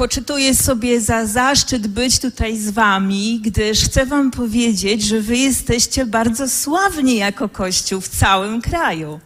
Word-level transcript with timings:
Poczytuję 0.00 0.54
sobie 0.54 1.00
za 1.00 1.26
zaszczyt 1.26 1.86
być 1.86 2.18
tutaj 2.18 2.58
z 2.58 2.70
Wami, 2.70 3.40
gdyż 3.44 3.84
chcę 3.84 4.06
Wam 4.06 4.30
powiedzieć, 4.30 5.02
że 5.02 5.20
Wy 5.20 5.36
jesteście 5.36 6.06
bardzo 6.06 6.48
sławni 6.48 7.16
jako 7.16 7.48
Kościół 7.48 8.00
w 8.00 8.08
całym 8.08 8.62
kraju. 8.62 9.20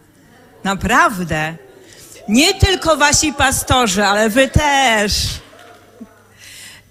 Naprawdę. 0.63 1.55
Nie 2.29 2.53
tylko 2.53 2.97
Wasi 2.97 3.33
pastorzy, 3.33 4.05
ale 4.05 4.29
Wy 4.29 4.47
też. 4.47 5.13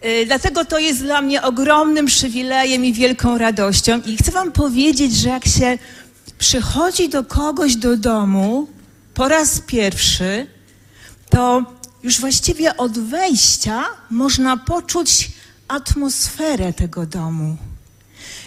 Y, 0.04 0.26
Dlatego 0.26 0.64
to 0.64 0.78
jest 0.78 1.02
dla 1.02 1.22
mnie 1.22 1.42
ogromnym 1.42 2.06
przywilejem 2.06 2.84
i 2.84 2.92
wielką 2.92 3.38
radością. 3.38 4.00
I 4.06 4.16
chcę 4.16 4.30
Wam 4.32 4.52
powiedzieć, 4.52 5.14
że 5.16 5.28
jak 5.28 5.44
się 5.44 5.78
przychodzi 6.38 7.08
do 7.08 7.24
kogoś 7.24 7.76
do 7.76 7.96
domu 7.96 8.68
po 9.14 9.28
raz 9.28 9.60
pierwszy, 9.60 10.46
to 11.30 11.73
już 12.04 12.20
właściwie 12.20 12.76
od 12.76 12.98
wejścia 12.98 13.84
można 14.10 14.56
poczuć 14.56 15.30
atmosferę 15.68 16.72
tego 16.72 17.06
domu. 17.06 17.56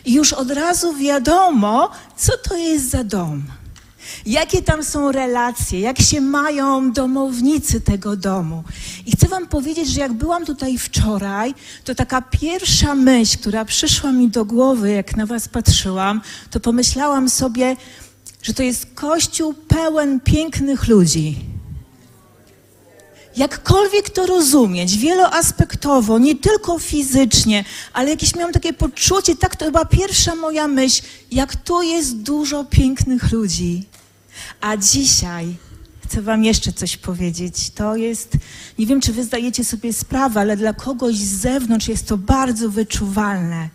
I 0.06 0.14
już 0.14 0.34
od 0.34 0.52
razu 0.52 0.94
wiadomo, 0.94 1.92
co 2.18 2.38
to 2.38 2.58
jest 2.58 2.90
za 2.90 3.04
dom. 3.04 3.44
Jakie 4.26 4.62
tam 4.62 4.84
są 4.84 5.12
relacje, 5.12 5.80
jak 5.80 6.02
się 6.02 6.22
mają 6.22 6.92
domownicy 6.92 7.82
tego 7.82 8.18
domu. 8.18 8.64
I 9.06 9.12
chcę 9.12 9.28
Wam 9.28 9.48
powiedzieć, 9.48 9.88
że 9.90 10.02
jak 10.02 10.14
byłam 10.14 10.46
tutaj 10.46 10.78
wczoraj, 10.78 11.54
to 11.84 11.96
taka 11.96 12.22
pierwsza 12.22 12.96
myśl, 12.96 13.38
która 13.38 13.66
przyszła 13.66 14.12
mi 14.12 14.30
do 14.30 14.46
głowy, 14.46 14.92
jak 14.92 15.16
na 15.16 15.26
Was 15.26 15.48
patrzyłam, 15.48 16.22
to 16.52 16.60
pomyślałam 16.60 17.30
sobie, 17.30 17.76
że 18.42 18.54
to 18.54 18.64
jest 18.64 18.88
kościół 18.96 19.54
pełen 19.54 20.20
pięknych 20.20 20.88
ludzi 20.88 21.57
jakkolwiek 23.38 24.10
to 24.10 24.26
rozumieć, 24.26 24.98
wieloaspektowo, 24.98 26.20
nie 26.20 26.36
tylko 26.36 26.80
fizycznie, 26.80 27.66
ale 27.94 28.10
jakieś 28.10 28.36
miałam 28.36 28.54
takie 28.54 28.74
poczucie, 28.74 29.36
tak 29.36 29.56
to 29.56 29.66
chyba 29.66 29.86
pierwsza 29.86 30.36
moja 30.36 30.68
myśl, 30.68 31.02
jak 31.32 31.56
tu 31.56 31.82
jest 31.82 32.18
dużo 32.18 32.64
pięknych 32.64 33.32
ludzi. 33.32 33.84
A 34.62 34.78
dzisiaj 34.78 35.56
chcę 36.06 36.22
Wam 36.22 36.44
jeszcze 36.44 36.74
coś 36.74 36.98
powiedzieć. 36.98 37.70
To 37.70 37.96
jest, 37.96 38.38
nie 38.80 38.86
wiem, 38.86 39.02
czy 39.02 39.14
Wy 39.14 39.24
zdajecie 39.24 39.66
sobie 39.66 39.94
sprawę, 39.94 40.40
ale 40.40 40.58
dla 40.58 40.74
kogoś 40.74 41.16
z 41.16 41.42
zewnątrz 41.42 41.88
jest 41.88 42.08
to 42.08 42.18
bardzo 42.18 42.70
wyczuwalne. 42.70 43.70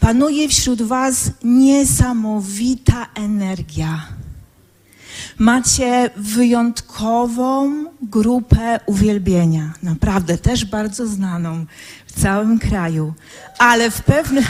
Panuje 0.00 0.48
wśród 0.48 0.82
Was 0.82 1.30
niesamowita 1.42 3.06
energia 3.14 4.19
macie 5.40 6.10
wyjątkową 6.16 7.84
grupę 8.02 8.80
uwielbienia. 8.86 9.72
Naprawdę, 9.82 10.38
też 10.38 10.64
bardzo 10.64 11.06
znaną 11.06 11.66
w 12.06 12.20
całym 12.20 12.58
kraju. 12.58 13.14
Ale 13.58 13.90
w 13.90 14.02
pewnym. 14.02 14.44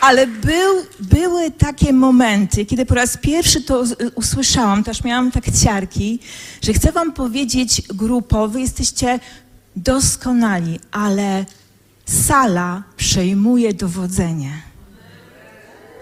Ale 0.00 0.26
był, 0.26 0.74
były 1.00 1.50
takie 1.50 1.92
momenty, 1.92 2.66
kiedy 2.66 2.86
po 2.86 2.94
raz 2.94 3.16
pierwszy 3.16 3.62
to 3.62 3.84
usłyszałam, 4.14 4.84
też 4.84 5.04
miałam 5.04 5.30
tak 5.30 5.44
ciarki, 5.62 6.18
że 6.62 6.72
chcę 6.72 6.92
Wam 6.92 7.12
powiedzieć 7.12 7.82
grupo, 7.88 8.48
Wy 8.48 8.60
jesteście 8.60 9.20
doskonali, 9.76 10.80
ale 10.92 11.44
sala 12.06 12.82
przejmuje 12.96 13.74
dowodzenie. 13.74 14.73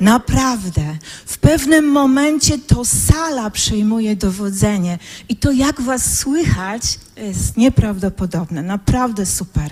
Naprawdę. 0.03 0.97
W 1.27 1.39
pewnym 1.39 1.85
momencie 1.85 2.59
to 2.59 2.85
sala 2.85 3.51
przejmuje 3.51 4.17
dowodzenie. 4.17 4.99
I 5.29 5.37
to, 5.37 5.53
jak 5.53 5.81
was 5.81 6.19
słychać, 6.19 6.83
jest 7.17 7.57
nieprawdopodobne. 7.57 8.62
Naprawdę 8.62 9.27
super. 9.27 9.71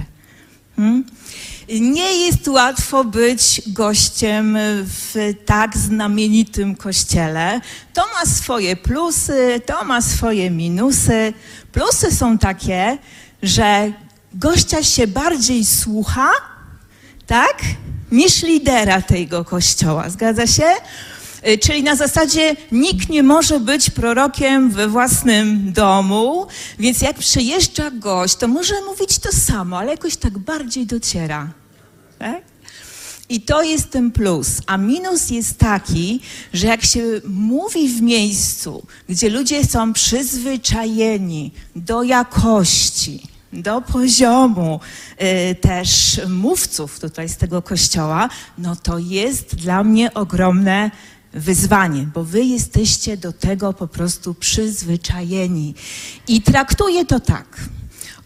Hmm? 0.77 1.05
Nie 1.81 2.13
jest 2.27 2.49
łatwo 2.49 3.05
być 3.05 3.63
gościem 3.67 4.57
w 4.85 5.35
tak 5.47 5.77
znamienitym 5.77 6.77
kościele. 6.77 7.61
To 7.95 8.03
ma 8.15 8.31
swoje 8.31 8.77
plusy, 8.77 9.61
to 9.67 9.85
ma 9.85 10.03
swoje 10.03 10.51
minusy. 10.51 11.33
Plusy 11.73 12.17
są 12.17 12.39
takie, 12.39 12.99
że 13.43 13.93
gościa 14.35 14.83
się 14.83 15.07
bardziej 15.07 15.65
słucha, 15.65 16.31
tak? 17.27 17.63
Niż 18.13 18.43
lidera 18.43 19.03
tego 19.03 19.45
kościoła. 19.45 20.11
Zgadza 20.11 20.47
się? 20.47 20.65
Y, 21.49 21.59
czyli 21.59 21.83
na 21.83 21.97
zasadzie 21.97 22.57
nikt 22.73 23.09
nie 23.09 23.23
może 23.23 23.61
być 23.61 23.91
prorokiem 23.91 24.71
we 24.71 24.89
własnym 24.89 25.73
domu, 25.73 26.47
więc 26.79 27.01
jak 27.01 27.19
przyjeżdża 27.19 27.91
gość, 27.91 28.37
to 28.37 28.49
może 28.49 28.75
mówić 28.87 29.19
to 29.19 29.33
samo, 29.33 29.79
ale 29.79 29.91
jakoś 29.91 30.17
tak 30.17 30.39
bardziej 30.39 30.87
dociera. 30.87 31.49
Tak? 32.19 32.43
I 33.29 33.41
to 33.41 33.63
jest 33.63 33.91
ten 33.91 34.11
plus. 34.11 34.49
A 34.67 34.77
minus 34.77 35.31
jest 35.31 35.59
taki, 35.59 36.21
że 36.53 36.67
jak 36.67 36.85
się 36.85 37.03
mówi 37.29 37.89
w 37.89 38.03
miejscu, 38.03 38.87
gdzie 39.09 39.31
ludzie 39.31 39.65
są 39.65 39.93
przyzwyczajeni 39.93 41.53
do 41.77 42.03
jakości, 42.03 43.23
do 43.53 43.81
poziomu 43.81 44.81
y, 45.51 45.55
też 45.55 46.21
mówców 46.29 47.01
tutaj 47.01 47.29
z 47.29 47.37
tego 47.37 47.63
kościoła, 47.63 48.29
no 48.59 48.77
to 48.77 48.99
jest 48.99 49.55
dla 49.55 49.85
mnie 49.85 50.15
ogromne 50.15 50.91
wyzwanie, 51.33 52.09
bo 52.15 52.25
wy 52.25 52.45
jesteście 52.45 53.17
do 53.17 53.33
tego 53.33 53.73
po 53.73 53.89
prostu 53.89 54.35
przyzwyczajeni. 54.35 55.75
I 56.29 56.43
traktuję 56.43 57.05
to 57.05 57.21
tak. 57.21 57.61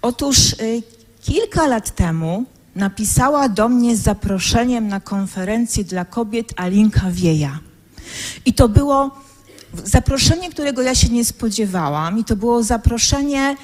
Otóż 0.02 0.52
y, 0.52 0.82
kilka 1.22 1.66
lat 1.66 1.94
temu 1.94 2.44
napisała 2.76 3.48
do 3.48 3.68
mnie 3.68 3.96
z 3.96 4.00
zaproszeniem 4.00 4.88
na 4.88 5.00
konferencję 5.00 5.84
dla 5.84 6.04
kobiet 6.04 6.52
Alinka 6.56 7.10
Wieja. 7.10 7.58
I 8.44 8.54
to 8.54 8.68
było 8.68 9.10
zaproszenie, 9.84 10.50
którego 10.50 10.82
ja 10.82 10.94
się 10.94 11.08
nie 11.08 11.24
spodziewałam, 11.24 12.18
i 12.18 12.24
to 12.24 12.36
było 12.36 12.62
zaproszenie 12.62 13.56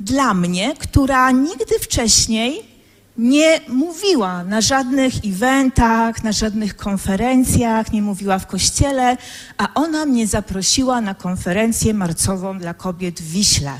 dla 0.00 0.34
mnie, 0.34 0.74
która 0.78 1.30
nigdy 1.30 1.78
wcześniej 1.80 2.76
nie 3.18 3.60
mówiła 3.68 4.44
na 4.44 4.60
żadnych 4.60 5.14
eventach, 5.24 6.24
na 6.24 6.32
żadnych 6.32 6.76
konferencjach, 6.76 7.92
nie 7.92 8.02
mówiła 8.02 8.38
w 8.38 8.46
kościele, 8.46 9.16
a 9.58 9.74
ona 9.74 10.06
mnie 10.06 10.26
zaprosiła 10.26 11.00
na 11.00 11.14
konferencję 11.14 11.94
marcową 11.94 12.58
dla 12.58 12.74
kobiet 12.74 13.20
w 13.20 13.30
Wiśle. 13.30 13.72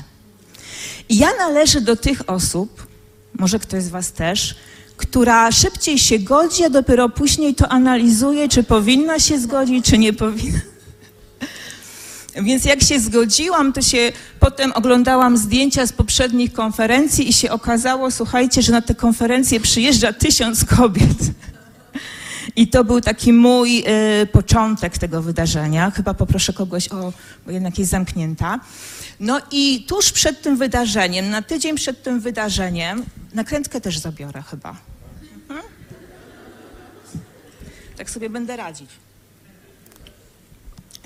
I 1.09 1.17
ja 1.17 1.29
należę 1.39 1.81
do 1.81 1.95
tych 1.95 2.29
osób, 2.29 2.87
może 3.33 3.59
ktoś 3.59 3.83
z 3.83 3.89
Was 3.89 4.11
też, 4.11 4.55
która 4.97 5.51
szybciej 5.51 5.97
się 5.97 6.19
godzi, 6.19 6.63
a 6.63 6.69
dopiero 6.69 7.09
później 7.09 7.55
to 7.55 7.69
analizuje, 7.69 8.49
czy 8.49 8.63
powinna 8.63 9.19
się 9.19 9.39
zgodzić, 9.39 9.85
czy 9.85 9.97
nie 9.97 10.13
powinna. 10.13 10.59
Więc 12.43 12.65
jak 12.65 12.81
się 12.81 12.99
zgodziłam, 12.99 13.73
to 13.73 13.81
się 13.81 14.11
potem 14.39 14.71
oglądałam 14.71 15.37
zdjęcia 15.37 15.85
z 15.85 15.93
poprzednich 15.93 16.53
konferencji 16.53 17.29
i 17.29 17.33
się 17.33 17.51
okazało, 17.51 18.11
słuchajcie, 18.11 18.61
że 18.61 18.71
na 18.71 18.81
te 18.81 18.95
konferencje 18.95 19.59
przyjeżdża 19.59 20.13
tysiąc 20.13 20.65
kobiet. 20.65 21.17
I 22.55 22.67
to 22.67 22.83
był 22.83 23.01
taki 23.01 23.33
mój 23.33 23.83
y, 24.23 24.25
początek 24.25 24.97
tego 24.97 25.21
wydarzenia. 25.21 25.91
Chyba 25.91 26.13
poproszę 26.13 26.53
kogoś 26.53 26.89
o, 26.89 27.13
bo 27.45 27.51
jednak 27.51 27.79
jest 27.79 27.91
zamknięta. 27.91 28.59
No 29.19 29.41
i 29.51 29.85
tuż 29.87 30.11
przed 30.11 30.41
tym 30.41 30.57
wydarzeniem, 30.57 31.29
na 31.29 31.41
tydzień 31.41 31.75
przed 31.75 32.03
tym 32.03 32.19
wydarzeniem, 32.19 33.03
nakrętkę 33.33 33.81
też 33.81 33.97
zabiorę 33.97 34.41
chyba. 34.41 34.75
Mhm. 35.49 35.61
Tak 37.97 38.09
sobie 38.09 38.29
będę 38.29 38.55
radzić. 38.55 38.89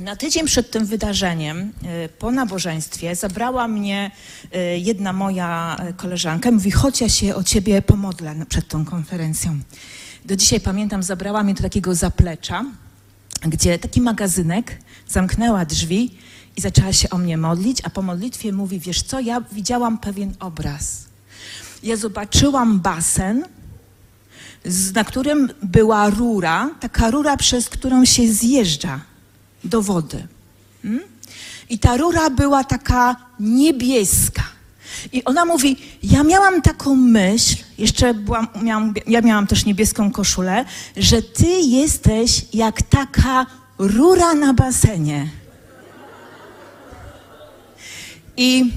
Na 0.03 0.15
tydzień 0.15 0.45
przed 0.45 0.71
tym 0.71 0.86
wydarzeniem, 0.86 1.71
e, 1.83 2.09
po 2.09 2.31
nabożeństwie, 2.31 3.15
zabrała 3.15 3.68
mnie 3.68 4.12
e, 4.51 4.77
jedna 4.77 5.13
moja 5.13 5.77
koleżanka. 5.98 6.51
Mówi, 6.51 6.71
chodź, 6.71 7.01
ja 7.01 7.09
się 7.09 7.36
o 7.36 7.44
ciebie 7.44 7.81
pomodlę 7.81 8.36
przed 8.50 8.68
tą 8.68 8.86
konferencją. 8.86 9.59
Do 10.25 10.36
dzisiaj 10.36 10.59
pamiętam, 10.59 11.03
zabrała 11.03 11.44
mnie 11.44 11.53
do 11.53 11.63
takiego 11.63 11.95
zaplecza 11.95 12.65
gdzie 13.48 13.80
taki 13.80 14.01
magazynek 14.01 14.77
zamknęła 15.07 15.65
drzwi 15.65 16.18
i 16.57 16.62
zaczęła 16.62 16.94
się 16.94 17.09
o 17.09 17.18
mnie 17.18 17.38
modlić, 17.38 17.77
a 17.83 17.89
po 17.89 18.01
modlitwie 18.01 18.53
mówi, 18.53 18.80
wiesz 18.80 19.01
co, 19.01 19.19
ja 19.19 19.42
widziałam 19.51 19.98
pewien 19.98 20.33
obraz. 20.39 21.06
Ja 21.83 21.95
zobaczyłam 21.95 22.80
basen, 22.80 23.45
na 24.95 25.03
którym 25.03 25.50
była 25.63 26.09
rura, 26.09 26.69
taka 26.80 27.12
rura, 27.12 27.38
przez 27.38 27.69
którą 27.69 28.06
się 28.06 28.33
zjeżdża 28.33 29.00
do 29.63 29.81
wody. 29.81 30.28
Mm? 30.86 31.00
I 31.69 31.80
ta 31.80 31.98
rura 31.98 32.30
była 32.30 32.63
taka 32.63 33.16
niebieska. 33.40 34.44
I 35.12 35.24
ona 35.24 35.46
mówi, 35.46 35.78
ja 36.04 36.24
miałam 36.24 36.62
taką 36.62 36.96
myśl, 36.96 37.56
jeszcze 37.78 38.13
byłam, 38.13 38.48
miałam, 38.62 38.94
ja 39.08 39.22
miałam 39.22 39.48
też 39.48 39.66
niebieską 39.66 40.12
koszulę, 40.12 40.66
że 40.98 41.22
ty 41.22 41.48
jesteś 41.48 42.46
jak 42.54 42.81
taka 42.81 43.46
rura 43.78 44.34
na 44.34 44.54
basenie. 44.54 45.30
I, 48.38 48.74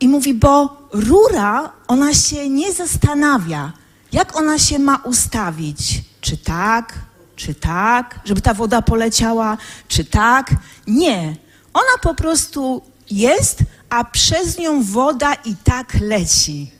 I 0.00 0.08
mówi, 0.08 0.34
bo 0.34 0.76
rura, 0.92 1.72
ona 1.88 2.14
się 2.14 2.48
nie 2.48 2.72
zastanawia, 2.72 3.72
jak 4.12 4.36
ona 4.36 4.58
się 4.58 4.78
ma 4.78 4.96
ustawić. 4.96 6.02
Czy 6.20 6.36
tak, 6.36 6.94
czy 7.36 7.54
tak, 7.54 8.20
żeby 8.24 8.40
ta 8.40 8.54
woda 8.54 8.82
poleciała, 8.82 9.56
czy 9.88 10.04
tak. 10.04 10.54
Nie. 10.86 11.36
Ona 11.74 11.98
po 12.02 12.14
prostu 12.14 12.82
jest, 13.10 13.58
a 13.90 14.04
przez 14.04 14.58
nią 14.58 14.82
woda 14.82 15.34
i 15.34 15.56
tak 15.64 15.96
leci. 16.00 16.70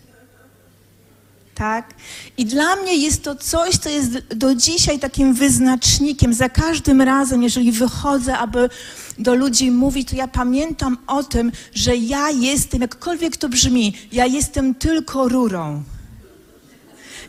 Tak? 1.54 1.94
I 2.36 2.44
dla 2.44 2.76
mnie 2.76 2.96
jest 2.96 3.22
to 3.22 3.36
coś, 3.36 3.76
co 3.76 3.88
jest 3.88 4.18
do 4.18 4.54
dzisiaj 4.54 4.98
takim 4.98 5.34
wyznacznikiem. 5.34 6.34
Za 6.34 6.48
każdym 6.48 7.02
razem, 7.02 7.42
jeżeli 7.42 7.72
wychodzę, 7.72 8.38
aby 8.38 8.70
do 9.18 9.34
ludzi 9.34 9.70
mówić, 9.70 10.08
to 10.08 10.16
ja 10.16 10.28
pamiętam 10.28 10.98
o 11.06 11.22
tym, 11.22 11.52
że 11.74 11.96
ja 11.96 12.30
jestem, 12.30 12.80
jakkolwiek 12.80 13.36
to 13.36 13.48
brzmi, 13.48 13.94
ja 14.12 14.26
jestem 14.26 14.74
tylko 14.74 15.28
rurą. 15.28 15.82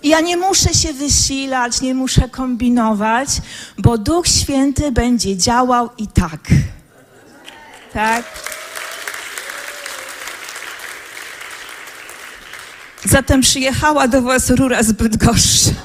Ja 0.04 0.22
nie 0.22 0.38
muszę 0.38 0.74
się 0.74 0.94
wysilać, 0.94 1.82
nie 1.82 1.96
muszę 1.96 2.30
kombinować, 2.30 3.30
bo 3.78 3.98
Duch 3.98 4.28
Święty 4.28 4.92
będzie 4.92 5.38
działał 5.38 5.90
i 5.98 6.08
tak. 6.08 6.40
Tak? 7.94 8.26
Zatem 13.06 13.42
przyjechała 13.42 14.08
do 14.08 14.22
Was 14.22 14.50
rura 14.50 14.84
z 14.84 14.92
Bydgoszczy. 14.92 15.76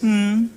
Hmm. 0.00 0.48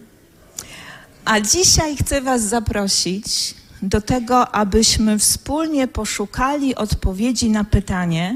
A 1.25 1.39
dzisiaj 1.42 1.98
chcę 1.98 2.22
Was 2.22 2.42
zaprosić 2.42 3.56
do 3.81 4.01
tego, 4.01 4.56
abyśmy 4.56 5.19
wspólnie 5.19 5.88
poszukali 5.88 6.75
odpowiedzi 6.75 7.50
na 7.50 7.63
pytanie, 7.63 8.36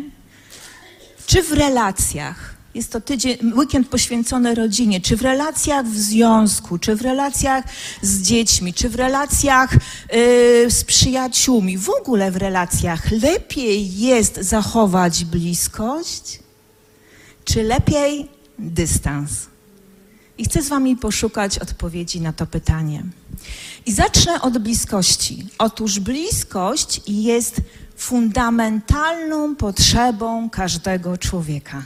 czy 1.32 1.44
w 1.44 1.52
relacjach, 1.52 2.56
jest 2.76 2.92
to 2.92 3.02
tydzień, 3.02 3.38
weekend 3.58 3.90
poświęcony 3.90 4.56
rodzinie, 4.56 5.02
czy 5.02 5.18
w 5.18 5.22
relacjach 5.22 5.86
w 5.86 5.98
związku, 5.98 6.78
czy 6.78 6.96
w 6.96 7.02
relacjach 7.02 7.66
z 8.02 8.22
dziećmi, 8.22 8.74
czy 8.74 8.90
w 8.90 8.96
relacjach 8.96 9.74
yy, 9.74 10.72
z 10.72 10.84
przyjaciółmi, 10.84 11.78
w 11.78 11.90
ogóle 11.90 12.32
w 12.32 12.36
relacjach, 12.36 13.12
lepiej 13.12 13.98
jest 13.98 14.36
zachować 14.36 15.26
bliskość, 15.26 16.40
czy 17.46 17.64
lepiej 17.64 18.30
dystans? 18.60 19.32
I 20.38 20.46
chcę 20.46 20.62
z 20.62 20.70
Wami 20.70 20.96
poszukać 20.96 21.60
odpowiedzi 21.60 22.22
na 22.22 22.34
to 22.34 22.46
pytanie. 22.46 23.04
I 23.86 23.92
zacznę 23.92 24.42
od 24.42 24.58
bliskości. 24.58 25.48
Otóż 25.58 26.00
bliskość 26.00 27.02
jest 27.08 27.62
fundamentalną 28.02 29.56
potrzebą 29.56 30.50
każdego 30.50 31.18
człowieka. 31.18 31.84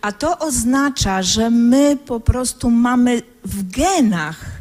A 0.00 0.12
to 0.12 0.38
oznacza, 0.38 1.22
że 1.22 1.50
my 1.50 1.96
po 1.96 2.20
prostu 2.20 2.70
mamy 2.70 3.22
w 3.44 3.70
genach 3.70 4.57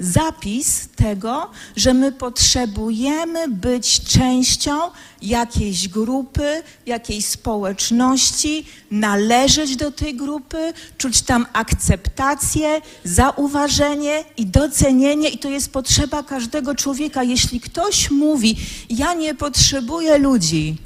zapis 0.00 0.88
tego, 0.96 1.50
że 1.76 1.94
my 1.94 2.12
potrzebujemy 2.12 3.48
być 3.48 4.00
częścią 4.00 4.78
jakiejś 5.22 5.88
grupy, 5.88 6.62
jakiejś 6.86 7.26
społeczności, 7.26 8.66
należeć 8.90 9.76
do 9.76 9.90
tej 9.90 10.16
grupy, 10.16 10.72
czuć 10.98 11.22
tam 11.22 11.46
akceptację, 11.52 12.80
zauważenie 13.04 14.24
i 14.36 14.46
docenienie, 14.46 15.28
i 15.28 15.38
to 15.38 15.48
jest 15.48 15.72
potrzeba 15.72 16.22
każdego 16.22 16.74
człowieka. 16.74 17.22
Jeśli 17.22 17.60
ktoś 17.60 18.10
mówi, 18.10 18.56
ja 18.90 19.14
nie 19.14 19.34
potrzebuję 19.34 20.18
ludzi, 20.18 20.76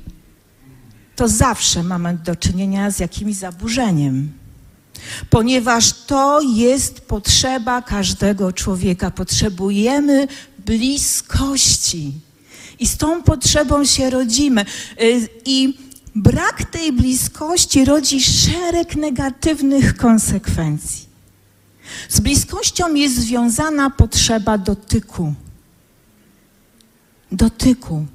to 1.16 1.28
zawsze 1.28 1.82
mamy 1.82 2.18
do 2.24 2.36
czynienia 2.36 2.90
z 2.90 2.98
jakimś 2.98 3.34
zaburzeniem 3.34 4.41
ponieważ 5.30 5.92
to 5.92 6.40
jest 6.40 7.00
potrzeba 7.00 7.82
każdego 7.82 8.52
człowieka. 8.52 9.10
Potrzebujemy 9.10 10.28
bliskości 10.58 12.12
i 12.78 12.86
z 12.86 12.96
tą 12.96 13.22
potrzebą 13.22 13.84
się 13.84 14.10
rodzimy. 14.10 14.64
Y, 15.02 15.28
I 15.44 15.78
brak 16.14 16.64
tej 16.64 16.92
bliskości 16.92 17.84
rodzi 17.84 18.20
szereg 18.20 18.96
negatywnych 18.96 19.96
konsekwencji. 19.96 21.06
Z 22.08 22.20
bliskością 22.20 22.94
jest 22.94 23.14
związana 23.16 23.90
potrzeba 23.90 24.58
dotyku. 24.58 25.34
Dotyku. 27.32 28.06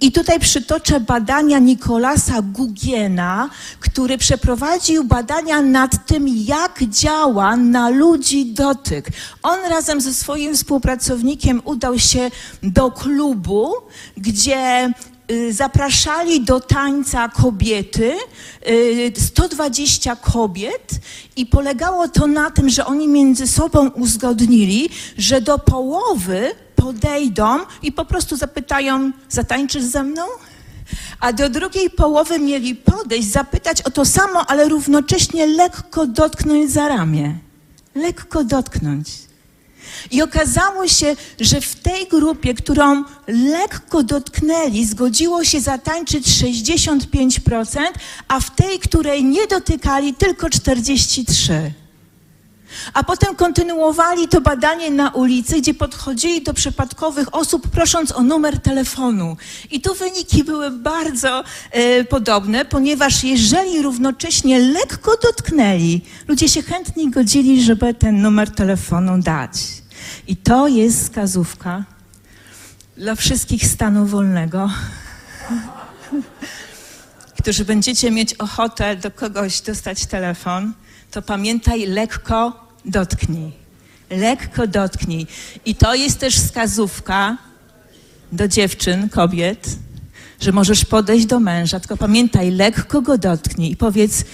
I 0.00 0.12
tutaj 0.12 0.40
przytoczę 0.40 1.00
badania 1.00 1.58
Nikolasa 1.58 2.42
Gugiena, 2.42 3.50
który 3.80 4.18
przeprowadził 4.18 5.04
badania 5.04 5.62
nad 5.62 6.06
tym, 6.06 6.28
jak 6.28 6.82
działa 6.88 7.56
na 7.56 7.88
ludzi 7.88 8.46
dotyk. 8.46 9.08
On 9.42 9.58
razem 9.70 10.00
ze 10.00 10.14
swoim 10.14 10.54
współpracownikiem 10.54 11.62
udał 11.64 11.98
się 11.98 12.30
do 12.62 12.90
klubu, 12.90 13.72
gdzie 14.16 14.92
zapraszali 15.50 16.44
do 16.44 16.60
tańca 16.60 17.28
kobiety, 17.28 18.14
120 19.18 20.16
kobiet 20.16 20.90
i 21.36 21.46
polegało 21.46 22.08
to 22.08 22.26
na 22.26 22.50
tym, 22.50 22.70
że 22.70 22.86
oni 22.86 23.08
między 23.08 23.46
sobą 23.46 23.88
uzgodnili, 23.88 24.90
że 25.18 25.40
do 25.40 25.58
połowy 25.58 26.50
podejdą 26.82 27.58
i 27.82 27.92
po 27.92 28.04
prostu 28.04 28.36
zapytają, 28.36 29.12
zatańczysz 29.28 29.84
ze 29.84 30.02
mną? 30.02 30.22
A 31.20 31.32
do 31.32 31.48
drugiej 31.48 31.90
połowy 31.90 32.38
mieli 32.38 32.74
podejść, 32.74 33.28
zapytać 33.28 33.82
o 33.82 33.90
to 33.90 34.04
samo, 34.04 34.46
ale 34.50 34.68
równocześnie 34.68 35.46
lekko 35.46 36.06
dotknąć 36.06 36.70
za 36.70 36.88
ramię. 36.88 37.38
Lekko 37.94 38.44
dotknąć. 38.44 39.08
I 40.10 40.22
okazało 40.22 40.88
się, 40.88 41.16
że 41.40 41.60
w 41.60 41.74
tej 41.74 42.06
grupie, 42.06 42.54
którą 42.54 43.04
lekko 43.26 44.02
dotknęli, 44.02 44.84
zgodziło 44.84 45.44
się 45.44 45.60
zatańczyć 45.60 46.26
65%, 46.26 47.78
a 48.28 48.40
w 48.40 48.54
tej, 48.54 48.78
której 48.78 49.24
nie 49.24 49.46
dotykali, 49.46 50.14
tylko 50.14 50.46
43%. 50.46 51.81
A 52.94 53.04
potem 53.04 53.36
kontynuowali 53.36 54.28
to 54.28 54.40
badanie 54.40 54.90
na 54.90 55.10
ulicy, 55.10 55.60
gdzie 55.60 55.74
podchodzili 55.74 56.42
do 56.42 56.54
przypadkowych 56.54 57.34
osób, 57.34 57.68
prosząc 57.68 58.12
o 58.12 58.22
numer 58.22 58.60
telefonu. 58.60 59.36
I 59.70 59.80
tu 59.80 59.94
wyniki 59.94 60.44
były 60.44 60.70
bardzo 60.70 61.44
e, 61.70 62.04
podobne, 62.04 62.64
ponieważ 62.64 63.24
jeżeli 63.24 63.82
równocześnie 63.82 64.58
lekko 64.58 65.16
dotknęli, 65.22 66.00
ludzie 66.28 66.48
się 66.48 66.62
chętnie 66.62 67.10
godzili, 67.10 67.64
żeby 67.64 67.94
ten 67.94 68.22
numer 68.22 68.50
telefonu 68.50 69.18
dać. 69.18 69.52
I 70.26 70.36
to 70.36 70.68
jest 70.68 71.02
wskazówka 71.02 71.84
dla 72.96 73.14
wszystkich 73.14 73.66
stanu 73.66 74.06
wolnego, 74.06 74.70
którzy 77.40 77.64
będziecie 77.64 78.10
mieć 78.10 78.34
ochotę 78.34 78.96
do 78.96 79.10
kogoś 79.10 79.60
dostać 79.60 80.06
telefon, 80.06 80.72
to 81.12 81.22
pamiętaj 81.22 81.86
lekko 81.86 82.52
dotknij. 82.84 83.52
Lekko 84.10 84.66
dotknij. 84.66 85.26
I 85.64 85.74
to 85.74 85.94
jest 85.94 86.18
też 86.18 86.36
wskazówka 86.36 87.36
do 88.32 88.48
dziewczyn, 88.48 89.08
kobiet, 89.08 89.66
że 90.40 90.52
możesz 90.52 90.84
podejść 90.84 91.26
do 91.26 91.40
męża, 91.40 91.80
tylko 91.80 91.96
pamiętaj, 91.96 92.50
lekko 92.50 93.02
go 93.02 93.18
dotknij 93.18 93.72
i 93.72 93.76
powiedz, 93.76 94.24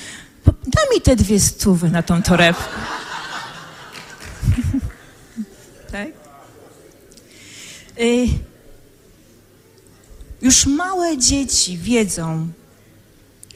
daj 0.47 0.85
mi 0.95 1.01
te 1.01 1.17
dwie 1.17 1.41
stówy 1.41 1.91
na 1.91 2.03
tą 2.03 2.23
torebkę. 2.23 2.65
tak? 5.93 6.09
Y 8.01 8.29
już 10.43 10.67
małe 10.67 11.19
dzieci 11.19 11.79
wiedzą, 11.79 12.49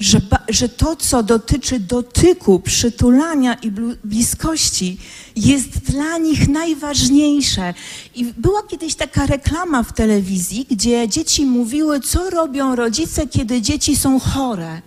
że, 0.03 0.21
że 0.49 0.69
to, 0.69 0.97
co 0.97 1.23
dotyczy 1.23 1.81
dotyku, 1.81 2.61
przytulania 2.61 3.55
i 3.55 3.71
bliskości, 4.05 4.99
jest 5.37 5.69
dla 5.69 6.19
nich 6.19 6.49
najważniejsze. 6.49 7.75
I 8.15 8.25
była 8.25 8.63
kiedyś 8.63 8.95
taka 8.95 9.27
reklama 9.27 9.83
w 9.83 9.93
telewizji, 9.93 10.67
gdzie 10.71 11.09
dzieci 11.09 11.47
mówiły, 11.47 12.01
co 12.01 12.31
robią 12.31 12.77
rodzice, 12.77 13.27
kiedy 13.27 13.63
dzieci 13.63 13.97
są 13.97 14.21
chore. 14.21 14.83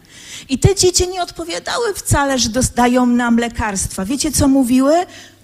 I 0.50 0.60
te 0.60 0.76
dzieci 0.76 1.08
nie 1.08 1.24
odpowiadały 1.24 1.94
wcale, 1.94 2.40
że 2.40 2.50
dostają 2.50 3.06
nam 3.06 3.38
lekarstwa. 3.38 4.06
Wiecie, 4.06 4.32
co 4.32 4.48
mówiły? 4.48 4.94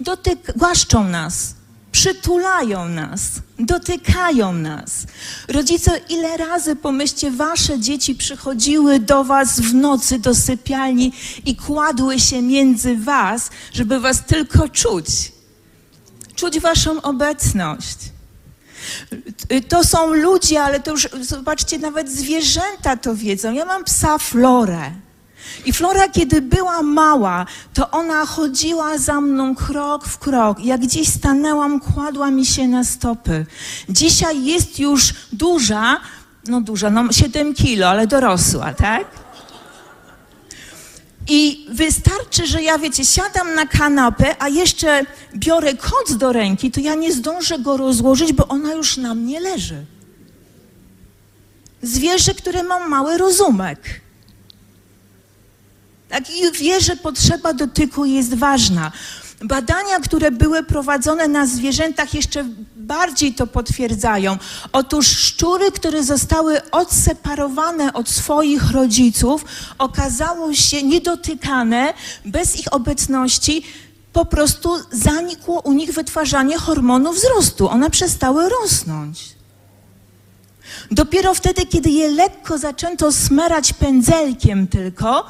Dotyk, 0.00 0.52
głaszczą 0.56 1.04
nas 1.04 1.61
przytulają 1.92 2.88
nas, 2.88 3.22
dotykają 3.58 4.52
nas. 4.52 5.06
Rodzice, 5.48 6.00
ile 6.08 6.36
razy 6.36 6.76
pomyślcie, 6.76 7.30
wasze 7.30 7.80
dzieci 7.80 8.14
przychodziły 8.14 9.00
do 9.00 9.24
was 9.24 9.60
w 9.60 9.74
nocy 9.74 10.18
do 10.18 10.34
sypialni 10.34 11.12
i 11.44 11.56
kładły 11.56 12.20
się 12.20 12.42
między 12.42 12.96
was, 12.96 13.50
żeby 13.72 14.00
was 14.00 14.24
tylko 14.24 14.68
czuć. 14.68 15.32
Czuć 16.34 16.60
waszą 16.60 17.02
obecność. 17.02 17.98
To 19.68 19.84
są 19.84 20.14
ludzie, 20.14 20.62
ale 20.62 20.80
to 20.80 20.90
już, 20.90 21.08
zobaczcie, 21.20 21.78
nawet 21.78 22.10
zwierzęta 22.10 22.96
to 22.96 23.14
wiedzą. 23.14 23.52
Ja 23.52 23.64
mam 23.64 23.84
psa 23.84 24.18
Florę. 24.18 24.90
I 25.64 25.72
Flora, 25.72 26.08
kiedy 26.08 26.40
była 26.40 26.82
mała, 26.82 27.46
to 27.74 27.90
ona 27.90 28.26
chodziła 28.26 28.98
za 28.98 29.20
mną 29.20 29.54
krok 29.54 30.04
w 30.04 30.18
krok. 30.18 30.64
Jak 30.64 30.80
gdzieś 30.80 31.08
stanęłam, 31.08 31.80
kładła 31.80 32.30
mi 32.30 32.46
się 32.46 32.68
na 32.68 32.84
stopy. 32.84 33.46
Dzisiaj 33.88 34.44
jest 34.44 34.78
już 34.78 35.14
duża, 35.32 36.00
no 36.46 36.60
duża, 36.60 36.90
no 36.90 37.12
7 37.12 37.54
kilo, 37.54 37.88
ale 37.88 38.06
dorosła, 38.06 38.74
tak? 38.74 39.04
I 41.28 41.66
wystarczy, 41.70 42.46
że 42.46 42.62
ja, 42.62 42.78
wiecie, 42.78 43.04
siadam 43.04 43.54
na 43.54 43.66
kanapę, 43.66 44.42
a 44.42 44.48
jeszcze 44.48 45.06
biorę 45.36 45.74
koc 45.74 46.16
do 46.16 46.32
ręki, 46.32 46.70
to 46.70 46.80
ja 46.80 46.94
nie 46.94 47.12
zdążę 47.12 47.58
go 47.58 47.76
rozłożyć, 47.76 48.32
bo 48.32 48.48
ona 48.48 48.72
już 48.72 48.96
na 48.96 49.14
mnie 49.14 49.40
leży. 49.40 49.84
Zwierzę, 51.82 52.34
które 52.34 52.62
ma 52.62 52.88
mały 52.88 53.18
rozumek. 53.18 54.01
Tak? 56.12 56.30
I 56.30 56.52
wie, 56.52 56.80
że 56.80 56.96
potrzeba 56.96 57.54
dotyku 57.54 58.04
jest 58.04 58.34
ważna. 58.34 58.92
Badania, 59.44 60.00
które 60.02 60.30
były 60.30 60.62
prowadzone 60.62 61.28
na 61.28 61.46
zwierzętach, 61.46 62.14
jeszcze 62.14 62.44
bardziej 62.76 63.34
to 63.34 63.46
potwierdzają. 63.46 64.38
Otóż 64.72 65.06
szczury, 65.06 65.72
które 65.72 66.02
zostały 66.02 66.70
odseparowane 66.70 67.92
od 67.92 68.08
swoich 68.08 68.70
rodziców, 68.70 69.44
okazało 69.78 70.54
się 70.54 70.82
niedotykane, 70.82 71.94
bez 72.24 72.56
ich 72.56 72.72
obecności, 72.72 73.62
po 74.12 74.24
prostu 74.24 74.70
zanikło 74.90 75.60
u 75.60 75.72
nich 75.72 75.92
wytwarzanie 75.92 76.58
hormonów 76.58 77.16
wzrostu. 77.16 77.68
One 77.68 77.90
przestały 77.90 78.48
rosnąć. 78.48 79.34
Dopiero 80.90 81.34
wtedy, 81.34 81.66
kiedy 81.66 81.90
je 81.90 82.10
lekko 82.10 82.58
zaczęto 82.58 83.12
smerać 83.12 83.72
pędzelkiem 83.72 84.66
tylko, 84.66 85.26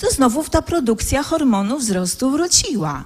to 0.00 0.10
znowu 0.10 0.44
ta 0.44 0.62
produkcja 0.62 1.22
hormonu 1.22 1.78
wzrostu 1.78 2.30
wróciła. 2.30 3.04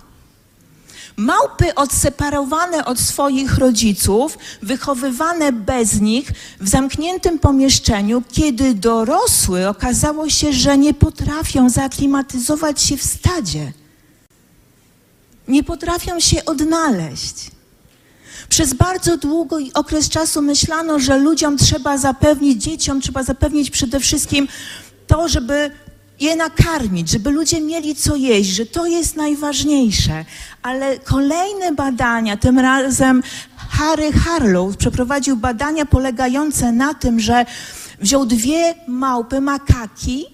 Małpy 1.17 1.75
odseparowane 1.75 2.85
od 2.85 3.01
swoich 3.01 3.59
rodziców, 3.59 4.39
wychowywane 4.63 5.53
bez 5.53 6.01
nich 6.01 6.33
w 6.61 6.69
zamkniętym 6.69 7.39
pomieszczeniu, 7.39 8.23
kiedy 8.33 8.75
dorosły, 8.75 9.69
okazało 9.69 10.29
się, 10.29 10.53
że 10.53 10.79
nie 10.79 10.95
potrafią 10.95 11.71
zaaklimatyzować 11.71 12.83
się 12.83 12.97
w 12.97 13.03
stadzie. 13.03 13.73
Nie 15.49 15.65
potrafią 15.65 16.21
się 16.21 16.45
odnaleźć. 16.45 17.51
Przez 18.49 18.75
bardzo 18.75 19.17
długi 19.17 19.71
okres 19.75 20.09
czasu 20.09 20.43
myślano, 20.43 20.99
że 20.99 21.19
ludziom 21.19 21.59
trzeba 21.59 21.99
zapewnić, 21.99 22.63
dzieciom 22.63 23.01
trzeba 23.01 23.23
zapewnić 23.23 23.71
przede 23.71 24.01
wszystkim 24.01 24.49
to, 25.07 25.29
żeby 25.29 25.71
je 26.21 26.37
nakarmić, 26.37 27.09
żeby 27.09 27.30
ludzie 27.30 27.61
mieli 27.61 27.94
co 27.94 28.16
jeść, 28.16 28.50
że 28.50 28.66
to 28.66 28.87
jest 28.87 29.16
najważniejsze. 29.16 30.25
Ale 30.62 30.99
kolejne 30.99 31.73
badania, 31.73 32.37
tym 32.37 32.59
razem 32.59 33.23
Harry 33.56 34.12
Harlow 34.12 34.76
przeprowadził 34.76 35.37
badania 35.37 35.87
polegające 35.87 36.73
na 36.73 36.94
tym, 36.94 37.21
że 37.21 37.47
wziął 38.00 38.26
dwie 38.26 38.75
małpy, 38.88 39.40
makaki, 39.40 40.26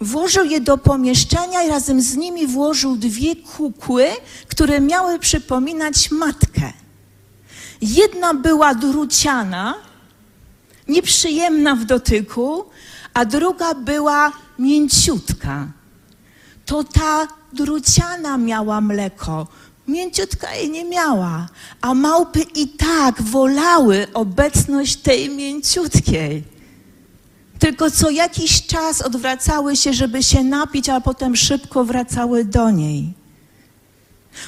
włożył 0.00 0.44
je 0.44 0.60
do 0.60 0.78
pomieszczenia 0.78 1.62
i 1.62 1.68
razem 1.68 2.00
z 2.00 2.16
nimi 2.16 2.46
włożył 2.46 2.96
dwie 2.96 3.36
kukły, 3.36 4.06
które 4.48 4.80
miały 4.80 5.18
przypominać 5.18 6.10
matkę. 6.10 6.72
Jedna 7.80 8.34
była 8.34 8.74
druciana, 8.74 9.74
nieprzyjemna 10.88 11.76
w 11.76 11.84
dotyku, 11.84 12.64
a 13.14 13.24
druga 13.24 13.74
była 13.74 14.32
mięciutka. 14.58 15.66
To 16.66 16.84
ta 16.84 17.28
druciana 17.52 18.38
miała 18.38 18.80
mleko, 18.80 19.46
mięciutka 19.88 20.54
jej 20.54 20.70
nie 20.70 20.84
miała, 20.84 21.48
a 21.80 21.94
małpy 21.94 22.40
i 22.54 22.68
tak 22.68 23.22
wolały 23.22 24.06
obecność 24.14 24.96
tej 24.96 25.30
mięciutkiej. 25.30 26.44
Tylko 27.58 27.90
co 27.90 28.10
jakiś 28.10 28.66
czas 28.66 29.02
odwracały 29.02 29.76
się, 29.76 29.92
żeby 29.92 30.22
się 30.22 30.44
napić, 30.44 30.88
a 30.88 31.00
potem 31.00 31.36
szybko 31.36 31.84
wracały 31.84 32.44
do 32.44 32.70
niej. 32.70 33.14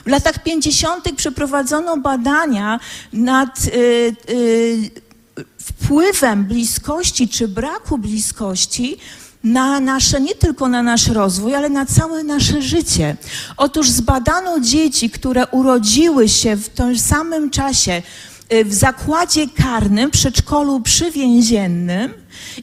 W 0.04 0.06
latach 0.06 0.42
50. 0.42 1.12
przeprowadzono 1.16 1.96
badania 1.96 2.80
nad 3.12 3.66
y, 3.66 4.16
y, 4.30 4.90
wpływem 5.58 6.44
bliskości 6.44 7.28
czy 7.28 7.48
braku 7.48 7.98
bliskości 7.98 8.96
na 9.44 9.80
nasze, 9.80 10.20
nie 10.20 10.34
tylko 10.34 10.68
na 10.68 10.82
nasz 10.82 11.06
rozwój, 11.06 11.54
ale 11.54 11.68
na 11.68 11.86
całe 11.86 12.24
nasze 12.24 12.62
życie. 12.62 13.16
Otóż 13.56 13.90
zbadano 13.90 14.60
dzieci, 14.60 15.10
które 15.10 15.46
urodziły 15.46 16.28
się 16.28 16.56
w 16.56 16.68
tym 16.68 16.98
samym 16.98 17.50
czasie 17.50 18.02
y, 18.52 18.64
w 18.64 18.74
zakładzie 18.74 19.46
karnym, 19.48 20.10
przedszkolu 20.10 20.80
przywięziennym 20.80 22.14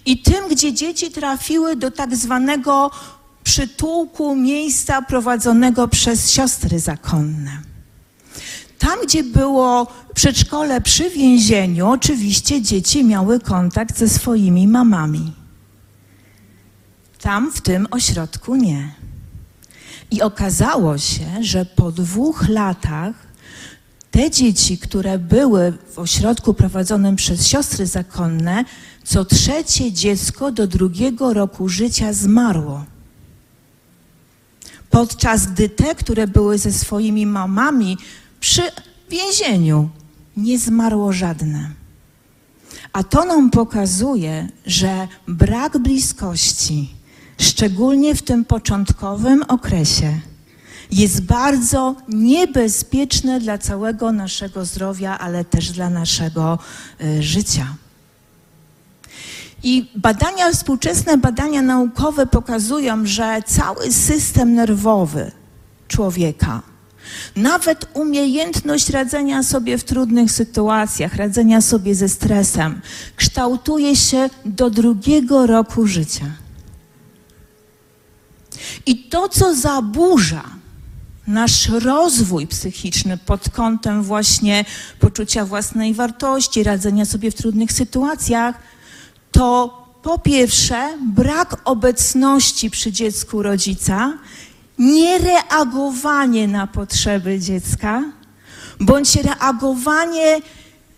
i 0.05 0.21
tym, 0.21 0.47
gdzie 0.49 0.73
dzieci 0.73 1.11
trafiły 1.11 1.75
do 1.75 1.91
tak 1.91 2.15
zwanego 2.15 2.91
przytułku 3.43 4.35
miejsca 4.35 5.01
prowadzonego 5.01 5.87
przez 5.87 6.31
siostry 6.31 6.79
zakonne. 6.79 7.66
Tam, 8.79 8.99
gdzie 9.03 9.23
było 9.23 9.87
przedszkole 10.13 10.81
przy 10.81 11.09
więzieniu, 11.09 11.87
oczywiście 11.87 12.61
dzieci 12.61 13.03
miały 13.03 13.39
kontakt 13.39 13.97
ze 13.97 14.09
swoimi 14.09 14.67
mamami. 14.67 15.33
Tam, 17.21 17.51
w 17.51 17.61
tym 17.61 17.87
ośrodku 17.91 18.55
nie. 18.55 18.91
I 20.11 20.21
okazało 20.21 20.97
się, 20.97 21.25
że 21.41 21.65
po 21.65 21.91
dwóch 21.91 22.49
latach 22.49 23.15
te 24.11 24.31
dzieci, 24.31 24.77
które 24.77 25.19
były 25.19 25.73
w 25.93 25.99
ośrodku 25.99 26.53
prowadzonym 26.53 27.15
przez 27.15 27.47
siostry 27.47 27.85
zakonne, 27.85 28.65
co 29.03 29.25
trzecie 29.25 29.91
dziecko 29.91 30.51
do 30.51 30.67
drugiego 30.67 31.33
roku 31.33 31.69
życia 31.69 32.13
zmarło. 32.13 32.85
Podczas 34.89 35.47
gdy 35.47 35.69
te, 35.69 35.95
które 35.95 36.27
były 36.27 36.57
ze 36.57 36.73
swoimi 36.73 37.25
mamami 37.25 37.97
przy 38.39 38.61
więzieniu, 39.09 39.89
nie 40.37 40.59
zmarło 40.59 41.13
żadne. 41.13 41.69
A 42.93 43.03
to 43.03 43.25
nam 43.25 43.49
pokazuje, 43.49 44.49
że 44.65 45.07
brak 45.27 45.77
bliskości, 45.77 46.89
szczególnie 47.37 48.15
w 48.15 48.21
tym 48.21 48.45
początkowym 48.45 49.43
okresie, 49.47 50.19
jest 50.91 51.21
bardzo 51.21 51.95
niebezpieczne 52.07 53.39
dla 53.39 53.57
całego 53.57 54.11
naszego 54.11 54.65
zdrowia, 54.65 55.17
ale 55.19 55.45
też 55.45 55.71
dla 55.71 55.89
naszego 55.89 56.59
y, 57.01 57.23
życia. 57.23 57.75
I 59.63 59.91
badania, 59.95 60.51
współczesne 60.51 61.17
badania 61.17 61.61
naukowe 61.61 62.25
pokazują, 62.25 63.05
że 63.05 63.41
cały 63.45 63.91
system 63.91 64.53
nerwowy 64.53 65.31
człowieka, 65.87 66.61
nawet 67.35 67.85
umiejętność 67.93 68.89
radzenia 68.89 69.43
sobie 69.43 69.77
w 69.77 69.83
trudnych 69.83 70.31
sytuacjach, 70.31 71.15
radzenia 71.15 71.61
sobie 71.61 71.95
ze 71.95 72.09
stresem, 72.09 72.81
kształtuje 73.15 73.95
się 73.95 74.29
do 74.45 74.69
drugiego 74.69 75.47
roku 75.47 75.87
życia. 75.87 76.25
I 78.85 78.97
to, 78.97 79.29
co 79.29 79.55
zaburza 79.55 80.43
nasz 81.27 81.69
rozwój 81.69 82.47
psychiczny 82.47 83.17
pod 83.17 83.49
kątem 83.49 84.03
właśnie 84.03 84.65
poczucia 84.99 85.45
własnej 85.45 85.93
wartości, 85.93 86.63
radzenia 86.63 87.05
sobie 87.05 87.31
w 87.31 87.35
trudnych 87.35 87.71
sytuacjach, 87.71 88.55
to 89.31 89.77
po 90.03 90.19
pierwsze 90.19 90.97
brak 91.15 91.61
obecności 91.65 92.69
przy 92.69 92.91
dziecku 92.91 93.43
rodzica, 93.43 94.13
niereagowanie 94.79 96.47
na 96.47 96.67
potrzeby 96.67 97.39
dziecka, 97.39 98.03
bądź 98.79 99.15
reagowanie 99.15 100.39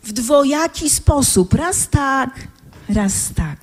w 0.04 0.12
dwojaki 0.12 0.90
sposób, 0.90 1.54
raz 1.54 1.90
tak, 1.90 2.30
raz 2.90 3.14
tak, 3.36 3.60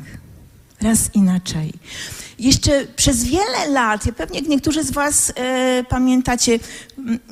raz 0.82 1.14
inaczej. 1.14 1.72
Jeszcze 2.38 2.86
przez 2.96 3.24
wiele 3.24 3.68
lat, 3.68 4.06
ja 4.06 4.12
pewnie 4.12 4.40
niektórzy 4.40 4.82
z 4.82 4.90
Was 4.90 5.32
e, 5.36 5.84
pamiętacie, 5.88 6.58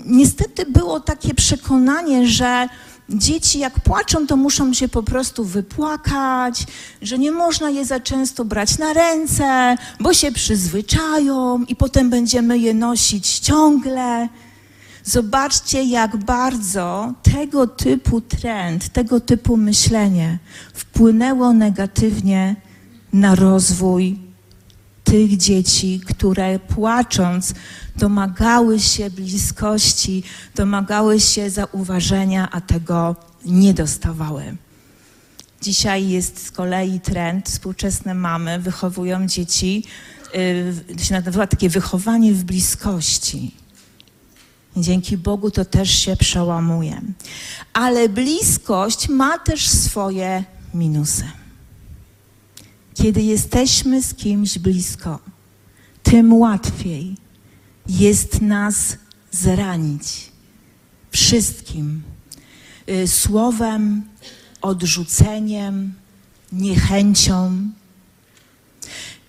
niestety 0.07 0.67
było 0.67 1.01
takie 1.01 1.35
przekonanie, 1.35 2.27
że 2.29 2.69
dzieci 3.09 3.59
jak 3.59 3.81
płaczą, 3.81 4.27
to 4.27 4.37
muszą 4.37 4.75
się 4.75 4.89
po 4.89 5.03
prostu 5.03 5.45
wypłakać, 5.45 6.67
że 7.03 7.19
nie 7.19 7.33
można 7.33 7.71
je 7.71 7.85
za 7.85 8.01
często 8.01 8.45
brać 8.45 8.79
na 8.79 8.93
ręce, 8.93 9.77
bo 10.01 10.15
się 10.15 10.33
przyzwyczają 10.33 11.65
i 11.69 11.77
potem 11.77 12.11
będziemy 12.11 12.59
je 12.59 12.75
nosić 12.75 13.39
ciągle. 13.39 14.29
Zobaczcie, 15.05 15.83
jak 15.83 16.17
bardzo 16.17 17.13
tego 17.23 17.67
typu 17.67 18.21
trend, 18.21 18.89
tego 18.89 19.21
typu 19.21 19.57
myślenie 19.57 20.39
wpłynęło 20.75 21.53
negatywnie 21.53 22.57
na 23.13 23.35
rozwój 23.35 24.24
tych 25.15 25.37
dzieci, 25.37 26.01
które 26.07 26.59
płacząc 26.59 27.55
domagały 27.97 28.81
się 28.81 29.11
bliskości, 29.11 30.23
domagały 30.55 31.21
się 31.21 31.51
zauważenia, 31.51 32.49
a 32.51 32.61
tego 32.61 33.17
nie 33.45 33.75
dostawały. 33.75 34.57
Dzisiaj 35.63 36.09
jest 36.09 36.47
z 36.47 36.51
kolei 36.51 37.01
trend, 37.01 37.49
współczesne 37.49 38.15
mamy 38.15 38.59
wychowują 38.59 39.27
dzieci, 39.27 39.85
yy, 40.89 41.05
się 41.05 41.15
nazywa 41.15 41.47
takie 41.47 41.69
wychowanie 41.69 42.33
w 42.33 42.45
bliskości. 42.45 43.55
Dzięki 44.77 45.17
Bogu 45.17 45.51
to 45.51 45.65
też 45.65 45.91
się 45.91 46.17
przełamuje. 46.17 47.01
Ale 47.73 48.09
bliskość 48.09 49.09
ma 49.09 49.39
też 49.39 49.69
swoje 49.69 50.45
minusy. 50.75 51.44
Kiedy 52.95 53.23
jesteśmy 53.23 54.03
z 54.03 54.15
kimś 54.15 54.59
blisko, 54.59 55.19
tym 56.03 56.33
łatwiej 56.33 57.17
jest 57.89 58.41
nas 58.41 58.97
zranić 59.31 60.33
wszystkim 61.11 62.03
y, 62.89 63.09
słowem, 63.09 64.03
odrzuceniem, 64.63 65.95
niechęcią. 66.53 67.71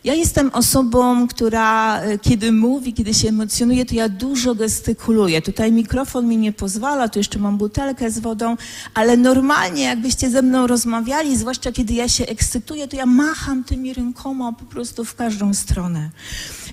Ja 0.05 0.13
jestem 0.13 0.49
osobą, 0.53 1.27
która 1.27 2.01
y, 2.03 2.19
kiedy 2.19 2.51
mówi, 2.51 2.93
kiedy 2.93 3.13
się 3.13 3.29
emocjonuje, 3.29 3.85
to 3.85 3.95
ja 3.95 4.09
dużo 4.09 4.55
gestykuluję. 4.55 5.41
Tutaj 5.41 5.71
mikrofon 5.71 6.27
mi 6.27 6.37
nie 6.37 6.53
pozwala, 6.53 7.09
tu 7.09 7.19
jeszcze 7.19 7.39
mam 7.39 7.57
butelkę 7.57 8.11
z 8.11 8.19
wodą, 8.19 8.57
ale 8.93 9.17
normalnie 9.17 9.83
jakbyście 9.83 10.29
ze 10.29 10.41
mną 10.41 10.67
rozmawiali, 10.67 11.37
zwłaszcza 11.37 11.71
kiedy 11.71 11.93
ja 11.93 12.09
się 12.09 12.25
ekscytuję, 12.25 12.87
to 12.87 12.95
ja 12.95 13.05
macham 13.05 13.63
tymi 13.63 13.93
rękoma 13.93 14.53
po 14.53 14.65
prostu 14.65 15.05
w 15.05 15.15
każdą 15.15 15.53
stronę. 15.53 16.09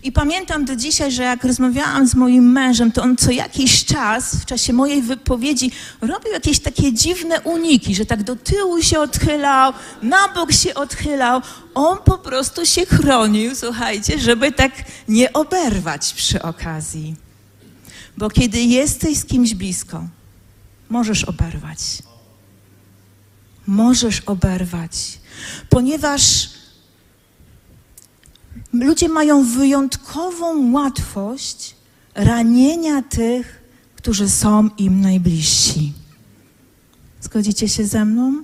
I 0.02 0.12
pamiętam 0.12 0.64
do 0.64 0.76
dzisiaj, 0.76 1.12
że 1.12 1.22
jak 1.22 1.44
rozmawiałam 1.44 2.06
z 2.08 2.14
moim 2.14 2.52
mężem, 2.52 2.92
to 2.92 3.02
on 3.02 3.16
co 3.16 3.30
jakiś 3.30 3.84
czas 3.84 4.34
w 4.34 4.44
czasie 4.44 4.72
mojej 4.72 5.02
wypowiedzi 5.02 5.70
robił 6.00 6.32
jakieś 6.32 6.60
takie 6.60 6.92
dziwne 6.92 7.40
uniki, 7.40 7.94
że 7.94 8.06
tak 8.06 8.22
do 8.22 8.36
tyłu 8.36 8.82
się 8.82 9.00
odchylał, 9.00 9.72
na 10.02 10.28
bok 10.28 10.52
się 10.52 10.74
odchylał. 10.74 11.40
On 11.74 11.98
po 12.04 12.18
prostu 12.18 12.66
się 12.66 12.86
chronił, 12.86 13.54
słuchajcie, 13.54 14.18
żeby 14.18 14.52
tak 14.52 14.72
nie 15.08 15.32
oberwać 15.32 16.12
przy 16.12 16.42
okazji. 16.42 17.14
Bo 18.16 18.30
kiedy 18.30 18.60
jesteś 18.60 19.18
z 19.18 19.24
kimś 19.24 19.54
blisko, 19.54 20.04
możesz 20.88 21.24
oberwać. 21.24 21.78
Możesz 23.66 24.20
oberwać, 24.20 24.92
ponieważ 25.68 26.51
Ludzie 28.72 29.08
mają 29.08 29.44
wyjątkową 29.44 30.72
łatwość 30.72 31.76
ranienia 32.14 33.02
tych, 33.02 33.62
którzy 33.96 34.28
są 34.28 34.68
im 34.78 35.00
najbliżsi. 35.00 35.92
Zgodzicie 37.20 37.68
się 37.68 37.86
ze 37.86 38.04
mną? 38.04 38.42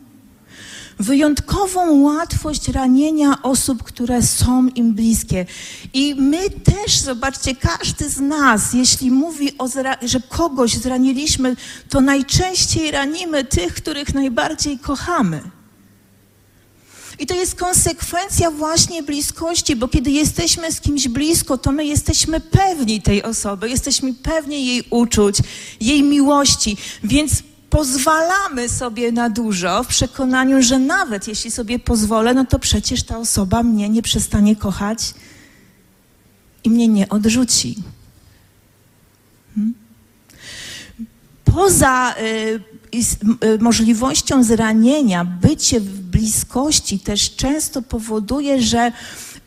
Wyjątkową 0.99 2.03
łatwość 2.03 2.69
ranienia 2.69 3.43
osób, 3.43 3.83
które 3.83 4.23
są 4.23 4.69
im 4.69 4.95
bliskie. 4.95 5.47
I 5.95 6.15
my 6.15 6.51
też, 6.51 6.99
zobaczcie, 6.99 7.57
każdy 7.57 8.09
z 8.09 8.21
nas, 8.21 8.73
jeśli 8.75 9.11
mówi, 9.11 9.51
że 10.03 10.21
kogoś 10.21 10.75
zraniliśmy, 10.75 11.57
to 11.89 12.01
najczęściej 12.01 12.91
ranimy 12.91 13.45
tych, 13.45 13.75
których 13.75 14.15
najbardziej 14.15 14.79
kochamy. 14.79 15.41
I 17.19 17.27
to 17.27 17.35
jest 17.35 17.55
konsekwencja 17.55 18.51
właśnie 18.51 19.03
bliskości, 19.03 19.77
bo 19.77 19.89
kiedy 19.89 20.11
jesteśmy 20.11 20.73
z 20.73 20.81
kimś 20.81 21.09
blisko, 21.09 21.59
to 21.59 21.73
my 21.73 21.85
jesteśmy 21.85 22.41
pewni 22.41 23.03
tej 23.03 23.23
osoby, 23.23 23.71
jesteśmy 23.71 24.15
pewni 24.15 24.67
jej 24.67 24.85
uczuć, 24.91 25.37
jej 25.81 26.03
miłości, 26.03 26.77
więc 27.05 27.43
pozwalamy 27.71 28.69
sobie 28.69 29.13
na 29.13 29.31
dużo 29.31 29.85
w 29.85 29.87
przekonaniu, 29.87 30.63
że 30.63 30.79
nawet 30.79 31.29
jeśli 31.29 31.51
sobie 31.51 31.79
pozwolę, 31.79 32.35
no 32.35 32.45
to 32.45 32.59
przecież 32.59 33.03
ta 33.03 33.19
osoba 33.19 33.63
mnie 33.63 33.89
nie 33.89 34.03
przestanie 34.03 34.57
kochać 34.57 35.15
i 36.65 36.71
mnie 36.71 36.89
nie 36.89 37.09
odrzuci. 37.09 37.77
Hmm? 39.55 39.75
Poza 41.45 42.15
y, 42.21 42.25
y, 42.25 42.78
możliwością 43.61 44.45
zranienia, 44.45 45.25
bycie 45.25 45.81
w 45.81 46.01
bliskości 46.01 46.99
też 46.99 47.37
często 47.37 47.83
powoduje, 47.83 48.63
że 48.63 48.93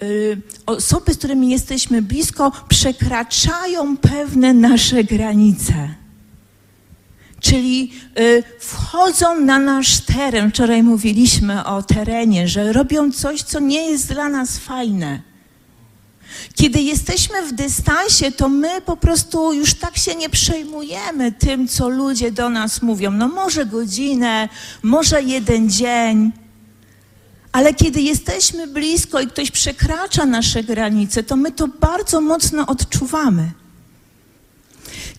y, 0.01 0.41
osoby, 0.65 1.13
z 1.13 1.17
którymi 1.17 1.49
jesteśmy 1.49 2.01
blisko, 2.01 2.51
przekraczają 2.69 3.97
pewne 3.97 4.53
nasze 4.53 5.03
granice. 5.03 5.73
Czyli 7.39 7.91
y, 8.19 8.43
wchodzą 8.59 9.39
na 9.39 9.59
nasz 9.59 9.99
teren. 9.99 10.49
Wczoraj 10.49 10.83
mówiliśmy 10.83 11.65
o 11.65 11.83
terenie, 11.83 12.47
że 12.47 12.73
robią 12.73 13.11
coś, 13.11 13.41
co 13.41 13.59
nie 13.59 13.91
jest 13.91 14.13
dla 14.13 14.29
nas 14.29 14.57
fajne. 14.57 15.30
Kiedy 16.55 16.81
jesteśmy 16.81 17.47
w 17.47 17.51
dystansie, 17.51 18.31
to 18.31 18.49
my 18.49 18.81
po 18.81 18.97
prostu 18.97 19.53
już 19.53 19.73
tak 19.73 19.97
się 19.97 20.15
nie 20.15 20.29
przejmujemy 20.29 21.31
tym, 21.31 21.67
co 21.67 21.89
ludzie 21.89 22.31
do 22.31 22.49
nas 22.49 22.81
mówią. 22.81 23.11
No 23.11 23.27
może 23.27 23.65
godzinę, 23.65 24.49
może 24.83 25.23
jeden 25.23 25.69
dzień. 25.69 26.31
Ale 27.51 27.73
kiedy 27.73 28.01
jesteśmy 28.01 28.67
blisko 28.67 29.21
i 29.21 29.27
ktoś 29.27 29.51
przekracza 29.51 30.25
nasze 30.25 30.63
granice, 30.63 31.23
to 31.23 31.35
my 31.35 31.51
to 31.51 31.67
bardzo 31.67 32.21
mocno 32.21 32.67
odczuwamy. 32.67 33.51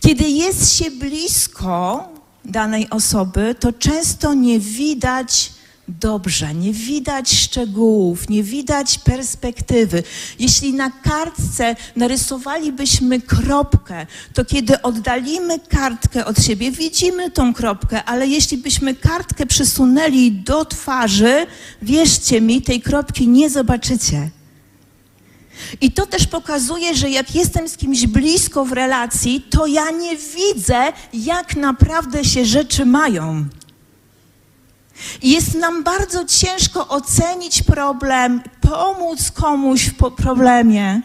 Kiedy 0.01 0.25
jest 0.29 0.77
się 0.77 0.91
blisko 0.91 2.09
danej 2.45 2.91
osoby, 2.91 3.55
to 3.61 3.73
często 3.73 4.35
nie 4.35 4.61
widać 4.61 5.53
dobrze, 5.89 6.55
nie 6.55 6.73
widać 6.73 7.31
szczegółów, 7.31 8.29
nie 8.29 8.43
widać 8.43 8.99
perspektywy. 8.99 10.03
Jeśli 10.39 10.75
na 10.75 10.91
kartce 10.91 11.77
narysowalibyśmy 11.97 13.21
kropkę, 13.21 14.07
to 14.35 14.45
kiedy 14.45 14.83
oddalimy 14.83 15.59
kartkę 15.59 16.25
od 16.25 16.45
siebie, 16.45 16.71
widzimy 16.71 17.31
tą 17.31 17.55
kropkę, 17.55 18.05
ale 18.05 18.27
jeśli 18.27 18.59
byśmy 18.59 18.95
kartkę 18.95 19.47
przesunęli 19.47 20.33
do 20.33 20.65
twarzy, 20.65 21.47
wierzcie 21.83 22.41
mi, 22.41 22.63
tej 22.63 22.81
kropki 22.81 23.29
nie 23.29 23.51
zobaczycie. 23.51 24.31
I 25.81 25.93
to 25.93 26.07
też 26.07 26.27
pokazuje, 26.27 26.95
że 26.95 27.11
jak 27.11 27.35
jestem 27.35 27.69
z 27.69 27.77
kimś 27.77 28.07
blisko 28.07 28.65
w 28.65 28.73
relacji, 28.73 29.47
to 29.51 29.67
ja 29.67 29.91
nie 29.91 30.17
widzę, 30.17 30.93
jak 31.15 31.57
naprawdę 31.57 32.25
się 32.25 32.45
rzeczy 32.45 32.87
mają. 32.87 33.45
Jest 35.23 35.55
nam 35.55 35.83
bardzo 35.83 36.25
ciężko 36.25 36.89
ocenić 36.89 37.63
problem, 37.63 38.43
pomóc 38.61 39.31
komuś 39.31 39.85
w 39.85 40.15
problemie. 40.15 41.03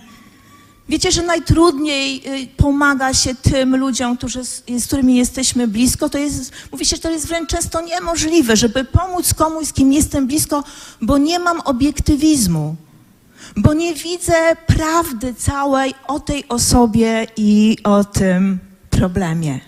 Wiecie, 0.90 1.12
że 1.12 1.24
najtrudniej 1.24 2.22
y, 2.44 2.48
pomaga 2.58 3.14
się 3.14 3.36
tym 3.36 3.76
ludziom, 3.76 4.18
którzy, 4.18 4.44
z 4.80 4.88
którymi 4.88 5.16
jesteśmy 5.16 5.68
blisko. 5.68 6.10
To 6.10 6.18
jest, 6.18 6.52
mówi 6.72 6.86
się, 6.86 6.96
że 6.96 7.02
to 7.02 7.12
jest 7.12 7.28
wręcz 7.28 7.50
często 7.50 7.82
niemożliwe, 7.82 8.56
żeby 8.56 8.86
pomóc 8.86 9.34
komuś, 9.34 9.68
z 9.68 9.74
kim 9.74 9.94
jestem 9.94 10.28
blisko, 10.28 10.64
bo 11.02 11.18
nie 11.18 11.40
mam 11.40 11.62
obiektywizmu, 11.62 12.76
bo 13.58 13.74
nie 13.74 13.94
widzę 13.94 14.34
prawdy 14.68 15.34
całej 15.34 15.94
o 16.08 16.20
tej 16.20 16.48
osobie 16.48 17.28
i 17.38 17.78
o 17.84 18.04
tym 18.04 18.60
problemie. 18.90 19.60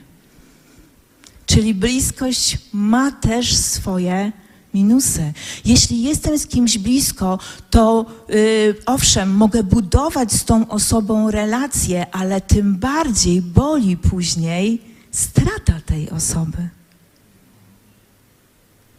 Czyli 1.50 1.74
bliskość 1.74 2.58
ma 2.74 3.12
też 3.12 3.56
swoje 3.56 4.32
minusy. 4.74 5.34
Jeśli 5.66 6.04
jestem 6.04 6.40
z 6.40 6.48
kimś 6.48 6.78
blisko, 6.78 7.40
to 7.70 8.06
yy, 8.30 8.76
owszem, 8.86 9.36
mogę 9.36 9.64
budować 9.64 10.32
z 10.32 10.46
tą 10.46 10.68
osobą 10.68 11.32
relację, 11.32 12.06
ale 12.12 12.42
tym 12.42 12.76
bardziej 12.76 13.42
boli 13.42 13.98
później 13.98 14.82
strata 15.12 15.74
tej 15.86 16.10
osoby. 16.10 16.70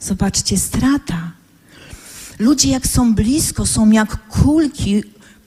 Zobaczcie, 0.00 0.58
strata. 0.58 1.32
Ludzie, 2.38 2.70
jak 2.70 2.86
są 2.86 3.14
blisko, 3.14 3.66
są 3.66 3.90
jak 3.90 4.28
kulki 4.28 5.02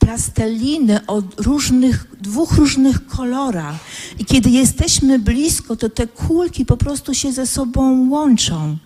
plasteliny 0.06 1.00
o 1.08 1.22
różnych, 1.38 2.08
dwóch 2.22 2.52
różnych 2.52 3.08
kolorach. 3.08 3.76
I 4.20 4.26
kiedy 4.26 4.50
jesteśmy 4.50 5.20
blisko, 5.20 5.76
to 5.76 5.90
te 5.90 6.08
kulki 6.08 6.66
po 6.66 6.78
prostu 6.78 7.14
się 7.14 7.32
ze 7.32 7.48
sobą 7.48 8.10
łączą. 8.10 8.78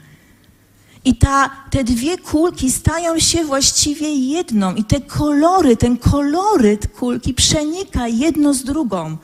I 1.06 1.16
ta, 1.16 1.50
te 1.70 1.84
dwie 1.84 2.18
kulki 2.18 2.72
stają 2.72 3.20
się 3.20 3.44
właściwie 3.44 4.16
jedną. 4.16 4.76
I 4.76 4.84
te 4.84 5.02
kolory, 5.02 5.78
ten 5.78 5.98
koloryt 5.98 6.88
kulki 6.88 7.34
przenika 7.34 8.08
jedno 8.08 8.54
z 8.54 8.64
drugą. 8.64 9.18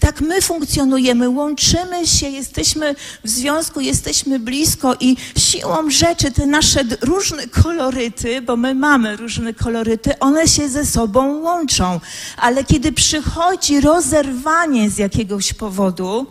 Tak 0.00 0.20
my 0.20 0.42
funkcjonujemy, 0.42 1.28
łączymy 1.28 2.06
się, 2.06 2.28
jesteśmy 2.28 2.94
w 3.24 3.28
związku, 3.28 3.80
jesteśmy 3.80 4.38
blisko 4.38 4.94
i 5.00 5.16
siłą 5.36 5.90
rzeczy 5.90 6.30
te 6.30 6.46
nasze 6.46 6.80
różne 7.00 7.46
koloryty, 7.46 8.42
bo 8.42 8.56
my 8.56 8.74
mamy 8.74 9.16
różne 9.16 9.54
koloryty, 9.54 10.18
one 10.18 10.48
się 10.48 10.68
ze 10.68 10.86
sobą 10.86 11.40
łączą. 11.40 12.00
Ale 12.36 12.64
kiedy 12.64 12.92
przychodzi 12.92 13.80
rozerwanie 13.80 14.90
z 14.90 14.98
jakiegoś 14.98 15.52
powodu, 15.52 16.26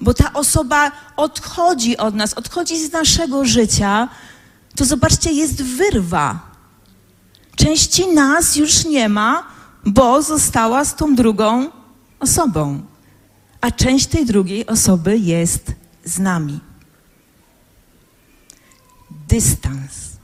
bo 0.00 0.14
ta 0.14 0.32
osoba 0.32 0.92
odchodzi 1.16 1.96
od 1.96 2.14
nas, 2.14 2.34
odchodzi 2.34 2.86
z 2.86 2.92
naszego 2.92 3.44
życia, 3.44 4.08
to 4.76 4.84
zobaczcie, 4.84 5.32
jest 5.32 5.62
wyrwa. 5.62 6.40
Części 7.56 8.06
nas 8.06 8.56
już 8.56 8.84
nie 8.84 9.08
ma, 9.08 9.42
bo 9.86 10.22
została 10.22 10.84
z 10.84 10.94
tą 10.94 11.14
drugą 11.14 11.70
osobą, 12.20 12.82
a 13.60 13.70
część 13.70 14.06
tej 14.06 14.26
drugiej 14.26 14.66
osoby 14.66 15.18
jest 15.18 15.72
z 16.04 16.18
nami. 16.18 16.60
Dystans. 19.28 20.16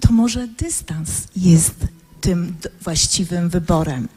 To 0.00 0.12
może 0.12 0.48
dystans 0.48 1.10
jest 1.36 1.74
tym 2.20 2.56
właściwym 2.80 3.48
wyborem. 3.48 4.08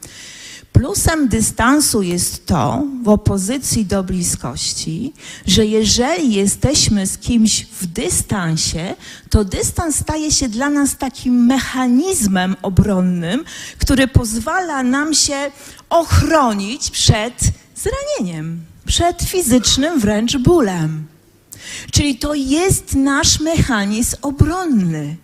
Plusem 0.73 1.27
dystansu 1.27 2.01
jest 2.01 2.45
to, 2.45 2.83
w 3.03 3.09
opozycji 3.09 3.85
do 3.85 4.03
bliskości, 4.03 5.13
że 5.47 5.65
jeżeli 5.65 6.33
jesteśmy 6.33 7.07
z 7.07 7.17
kimś 7.17 7.65
w 7.65 7.85
dystansie, 7.85 8.95
to 9.29 9.45
dystans 9.45 9.95
staje 9.95 10.31
się 10.31 10.49
dla 10.49 10.69
nas 10.69 10.97
takim 10.97 11.45
mechanizmem 11.45 12.55
obronnym, 12.61 13.43
który 13.77 14.07
pozwala 14.07 14.83
nam 14.83 15.13
się 15.13 15.51
ochronić 15.93 16.91
przed 16.91 17.33
zranieniem, 17.75 18.65
przed 18.85 19.21
fizycznym 19.21 19.99
wręcz 19.99 20.37
bólem. 20.37 21.07
Czyli 21.91 22.17
to 22.17 22.33
jest 22.33 22.95
nasz 22.95 23.39
mechanizm 23.39 24.15
obronny. 24.21 25.15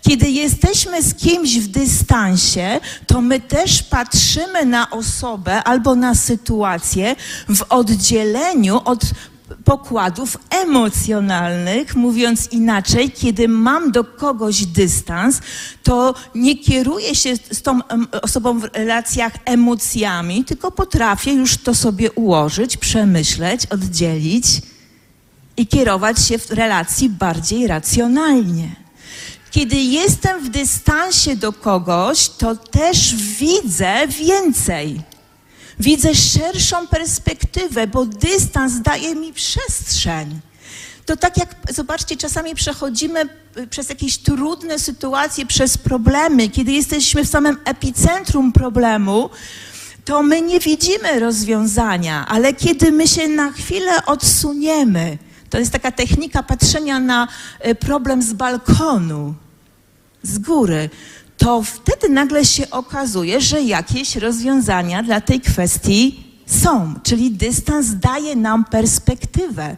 Kiedy 0.00 0.30
jesteśmy 0.30 1.02
z 1.02 1.14
kimś 1.14 1.58
w 1.58 1.68
dystansie, 1.68 2.80
to 3.06 3.20
my 3.20 3.40
też 3.40 3.82
patrzymy 3.82 4.66
na 4.66 4.90
osobę 4.90 5.64
albo 5.64 5.94
na 5.94 6.14
sytuację 6.14 7.16
w 7.48 7.62
oddzieleniu 7.68 8.80
od 8.84 9.00
pokładów 9.64 10.36
emocjonalnych, 10.50 11.96
mówiąc 11.96 12.52
inaczej, 12.52 13.10
kiedy 13.10 13.48
mam 13.48 13.92
do 13.92 14.04
kogoś 14.04 14.66
dystans, 14.66 15.40
to 15.82 16.14
nie 16.34 16.58
kieruję 16.58 17.14
się 17.14 17.36
z 17.36 17.62
tą 17.62 17.80
osobą 18.22 18.58
w 18.58 18.64
relacjach 18.64 19.32
emocjami, 19.44 20.44
tylko 20.44 20.70
potrafię 20.70 21.32
już 21.32 21.56
to 21.56 21.74
sobie 21.74 22.12
ułożyć, 22.12 22.76
przemyśleć, 22.76 23.66
oddzielić 23.66 24.46
i 25.56 25.66
kierować 25.66 26.26
się 26.26 26.38
w 26.38 26.50
relacji 26.50 27.10
bardziej 27.10 27.66
racjonalnie. 27.66 28.76
Kiedy 29.50 29.76
jestem 29.76 30.44
w 30.44 30.48
dystansie 30.48 31.36
do 31.36 31.52
kogoś, 31.52 32.28
to 32.28 32.56
też 32.56 33.14
widzę 33.14 33.94
więcej. 34.08 35.13
Widzę 35.80 36.14
szerszą 36.14 36.86
perspektywę, 36.86 37.86
bo 37.86 38.06
dystans 38.06 38.80
daje 38.80 39.14
mi 39.14 39.32
przestrzeń. 39.32 40.40
To 41.06 41.16
tak 41.16 41.36
jak, 41.36 41.54
zobaczcie, 41.70 42.16
czasami 42.16 42.54
przechodzimy 42.54 43.28
y, 43.56 43.66
przez 43.66 43.88
jakieś 43.88 44.18
trudne 44.18 44.78
sytuacje, 44.78 45.46
przez 45.46 45.78
problemy, 45.78 46.48
kiedy 46.48 46.72
jesteśmy 46.72 47.24
w 47.24 47.28
samym 47.28 47.58
epicentrum 47.64 48.52
problemu, 48.52 49.30
to 50.04 50.22
my 50.22 50.42
nie 50.42 50.60
widzimy 50.60 51.20
rozwiązania, 51.20 52.26
ale 52.26 52.54
kiedy 52.54 52.92
my 52.92 53.08
się 53.08 53.28
na 53.28 53.52
chwilę 53.52 54.06
odsuniemy, 54.06 55.18
to 55.50 55.58
jest 55.58 55.72
taka 55.72 55.92
technika 55.92 56.42
patrzenia 56.42 57.00
na 57.00 57.28
y, 57.66 57.74
problem 57.74 58.22
z 58.22 58.32
balkonu 58.32 59.34
z 60.22 60.38
góry, 60.38 60.90
to 61.44 61.62
wtedy 61.62 62.08
nagle 62.08 62.44
się 62.44 62.70
okazuje, 62.70 63.40
że 63.40 63.62
jakieś 63.62 64.16
rozwiązania 64.16 65.02
dla 65.02 65.20
tej 65.20 65.40
kwestii 65.40 66.24
są, 66.46 66.94
czyli 67.02 67.30
dystans 67.30 67.86
daje 67.94 68.36
nam 68.36 68.64
perspektywę. 68.64 69.76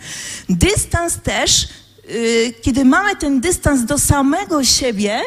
Dystans 0.48 1.18
też, 1.22 1.68
yy, 2.08 2.54
kiedy 2.62 2.84
mamy 2.84 3.16
ten 3.16 3.40
dystans 3.40 3.84
do 3.84 3.98
samego 3.98 4.64
siebie, 4.64 5.20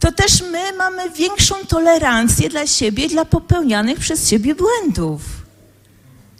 to 0.00 0.12
też 0.12 0.42
my 0.52 0.76
mamy 0.78 1.10
większą 1.10 1.54
tolerancję 1.54 2.48
dla 2.48 2.66
siebie, 2.66 3.08
dla 3.08 3.24
popełnianych 3.24 3.98
przez 3.98 4.28
siebie 4.28 4.54
błędów. 4.54 5.22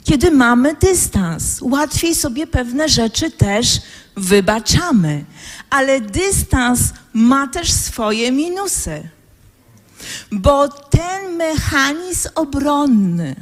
Kiedy 0.04 0.30
mamy 0.30 0.74
dystans, 0.74 1.58
łatwiej 1.62 2.14
sobie 2.14 2.46
pewne 2.46 2.88
rzeczy 2.88 3.30
też 3.30 3.80
wybaczamy. 4.16 5.24
Ale 5.70 6.00
dystans 6.00 6.80
ma 7.12 7.48
też 7.48 7.72
swoje 7.72 8.32
minusy. 8.32 9.08
Bo 10.32 10.68
ten 10.68 11.36
mechanizm 11.36 12.28
obronny, 12.34 13.36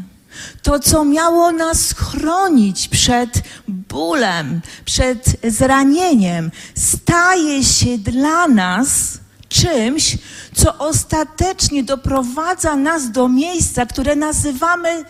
to 0.62 0.78
co 0.78 1.04
miało 1.04 1.52
nas 1.52 1.92
chronić 1.92 2.88
przed 2.88 3.42
bólem, 3.68 4.60
przed 4.84 5.37
zranieniem, 5.44 6.50
staje 6.74 7.64
się 7.64 7.98
dla 7.98 8.48
nas 8.48 9.18
czymś, 9.48 10.18
co 10.54 10.78
ostatecznie 10.78 11.84
doprowadza 11.84 12.76
nas 12.76 13.10
do 13.10 13.28
miejsca, 13.28 13.87
które 13.87 14.16
nazywamy 14.16 15.04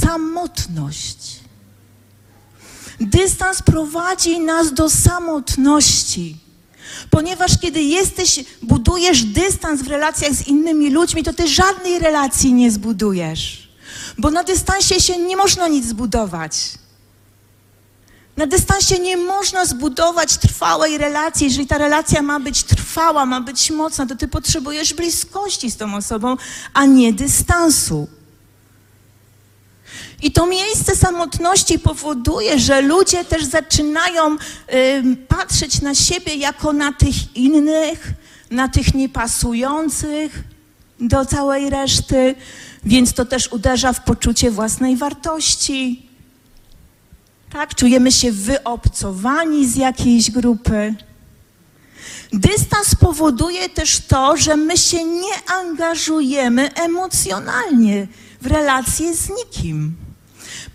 samotność. 0.00 1.19
Dystans 3.00 3.62
prowadzi 3.62 4.40
nas 4.40 4.72
do 4.72 4.90
samotności. 4.90 6.36
Ponieważ 7.10 7.58
kiedy 7.60 7.82
jesteś, 7.82 8.44
budujesz 8.62 9.24
dystans 9.24 9.82
w 9.82 9.88
relacjach 9.88 10.32
z 10.32 10.46
innymi 10.46 10.90
ludźmi, 10.90 11.22
to 11.22 11.32
ty 11.32 11.48
żadnej 11.48 11.98
relacji 11.98 12.52
nie 12.52 12.70
zbudujesz. 12.70 13.68
Bo 14.18 14.30
na 14.30 14.44
dystansie 14.44 15.00
się 15.00 15.18
nie 15.18 15.36
można 15.36 15.68
nic 15.68 15.86
zbudować. 15.86 16.52
Na 18.36 18.46
dystansie 18.46 18.98
nie 18.98 19.16
można 19.16 19.66
zbudować 19.66 20.36
trwałej 20.36 20.98
relacji. 20.98 21.46
Jeżeli 21.46 21.66
ta 21.66 21.78
relacja 21.78 22.22
ma 22.22 22.40
być 22.40 22.62
trwała, 22.62 23.26
ma 23.26 23.40
być 23.40 23.70
mocna, 23.70 24.06
to 24.06 24.16
ty 24.16 24.28
potrzebujesz 24.28 24.94
bliskości 24.94 25.70
z 25.70 25.76
tą 25.76 25.94
osobą, 25.94 26.36
a 26.74 26.86
nie 26.86 27.12
dystansu. 27.12 28.08
I 30.22 30.32
to 30.32 30.46
miejsce 30.46 30.96
samotności 30.96 31.78
powoduje, 31.78 32.58
że 32.58 32.80
ludzie 32.80 33.24
też 33.24 33.44
zaczynają 33.44 34.34
y, 34.34 34.36
patrzeć 35.28 35.82
na 35.82 35.94
siebie 35.94 36.34
jako 36.34 36.72
na 36.72 36.92
tych 36.92 37.36
innych, 37.36 38.12
na 38.50 38.68
tych 38.68 38.94
niepasujących 38.94 40.44
do 41.00 41.24
całej 41.26 41.70
reszty, 41.70 42.34
więc 42.84 43.12
to 43.12 43.24
też 43.24 43.52
uderza 43.52 43.92
w 43.92 44.04
poczucie 44.04 44.50
własnej 44.50 44.96
wartości. 44.96 46.06
Tak, 47.52 47.74
czujemy 47.74 48.12
się 48.12 48.32
wyobcowani 48.32 49.68
z 49.68 49.76
jakiejś 49.76 50.30
grupy. 50.30 50.94
Dystans 52.32 52.94
powoduje 52.94 53.68
też 53.68 54.00
to, 54.00 54.36
że 54.36 54.56
my 54.56 54.76
się 54.76 55.04
nie 55.04 55.50
angażujemy 55.60 56.74
emocjonalnie 56.74 58.06
w 58.40 58.46
relacje 58.46 59.14
z 59.14 59.30
nikim. 59.30 59.96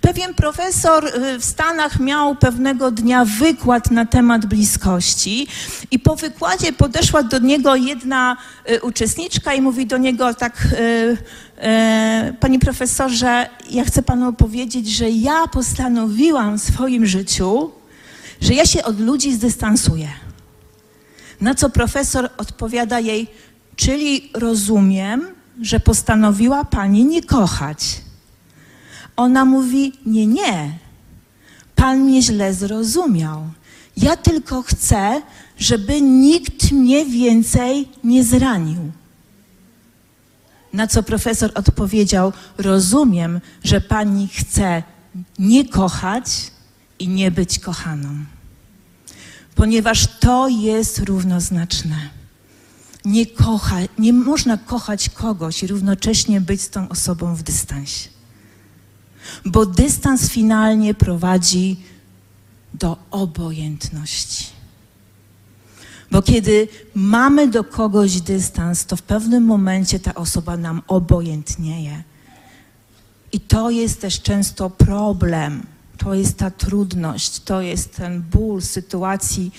Pewien 0.05 0.33
profesor 0.33 1.05
y, 1.05 1.39
w 1.39 1.45
Stanach 1.45 1.99
miał 1.99 2.35
pewnego 2.35 2.91
dnia 2.91 3.25
wykład 3.25 3.91
na 3.91 4.05
temat 4.05 4.45
bliskości 4.45 5.47
i 5.91 5.99
po 5.99 6.15
wykładzie 6.15 6.73
podeszła 6.73 7.23
do 7.23 7.39
niego 7.39 7.75
jedna 7.75 8.37
y, 8.69 8.81
uczestniczka 8.81 9.53
i 9.53 9.61
mówi 9.61 9.85
do 9.85 9.97
niego 9.97 10.33
tak, 10.33 10.67
y, 10.73 11.17
panie 12.39 12.59
profesorze, 12.59 13.49
ja 13.69 13.85
chcę 13.85 14.03
panu 14.03 14.33
powiedzieć, 14.33 14.87
że 14.91 15.09
ja 15.09 15.47
postanowiłam 15.47 16.57
w 16.59 16.61
swoim 16.61 17.05
życiu, 17.05 17.71
że 18.41 18.53
ja 18.53 18.65
się 18.65 18.83
od 18.83 18.99
ludzi 18.99 19.33
zdystansuję. 19.33 20.09
Na 21.41 21.55
co 21.55 21.69
profesor 21.69 22.29
odpowiada 22.37 22.99
jej, 22.99 23.27
czyli 23.75 24.31
rozumiem, 24.33 25.27
że 25.61 25.79
postanowiła 25.79 26.65
pani 26.65 27.05
nie 27.05 27.23
kochać. 27.23 28.04
Ona 29.15 29.45
mówi, 29.45 29.93
nie, 30.05 30.27
nie, 30.27 30.77
pan 31.75 31.99
mnie 31.99 32.21
źle 32.21 32.53
zrozumiał. 32.53 33.47
Ja 33.97 34.17
tylko 34.17 34.61
chcę, 34.61 35.21
żeby 35.57 36.01
nikt 36.01 36.71
mnie 36.71 37.05
więcej 37.05 37.89
nie 38.03 38.23
zranił. 38.23 38.91
Na 40.73 40.87
co 40.87 41.03
profesor 41.03 41.51
odpowiedział: 41.55 42.33
Rozumiem, 42.57 43.41
że 43.63 43.81
pani 43.81 44.27
chce 44.27 44.83
nie 45.39 45.67
kochać 45.67 46.51
i 46.99 47.07
nie 47.07 47.31
być 47.31 47.59
kochaną, 47.59 48.09
ponieważ 49.55 50.07
to 50.19 50.47
jest 50.47 50.99
równoznaczne. 50.99 52.09
Nie, 53.05 53.25
kocha, 53.25 53.77
nie 53.99 54.13
można 54.13 54.57
kochać 54.57 55.09
kogoś 55.09 55.63
i 55.63 55.67
równocześnie 55.67 56.41
być 56.41 56.61
z 56.61 56.69
tą 56.69 56.89
osobą 56.89 57.35
w 57.35 57.43
dystansie. 57.43 58.14
Bo 59.45 59.65
dystans 59.65 60.29
finalnie 60.29 60.93
prowadzi 60.93 61.77
do 62.73 62.97
obojętności. 63.11 64.45
Bo 66.11 66.21
kiedy 66.21 66.67
mamy 66.95 67.47
do 67.47 67.63
kogoś 67.63 68.21
dystans, 68.21 68.85
to 68.85 68.95
w 68.95 69.01
pewnym 69.01 69.43
momencie 69.43 69.99
ta 69.99 70.15
osoba 70.15 70.57
nam 70.57 70.81
obojętnieje. 70.87 72.03
I 73.31 73.39
to 73.39 73.69
jest 73.69 74.01
też 74.01 74.21
często 74.21 74.69
problem. 74.69 75.63
To 75.97 76.13
jest 76.13 76.37
ta 76.37 76.51
trudność, 76.51 77.39
to 77.39 77.61
jest 77.61 77.95
ten 77.95 78.21
ból 78.21 78.61
sytuacji, 78.61 79.51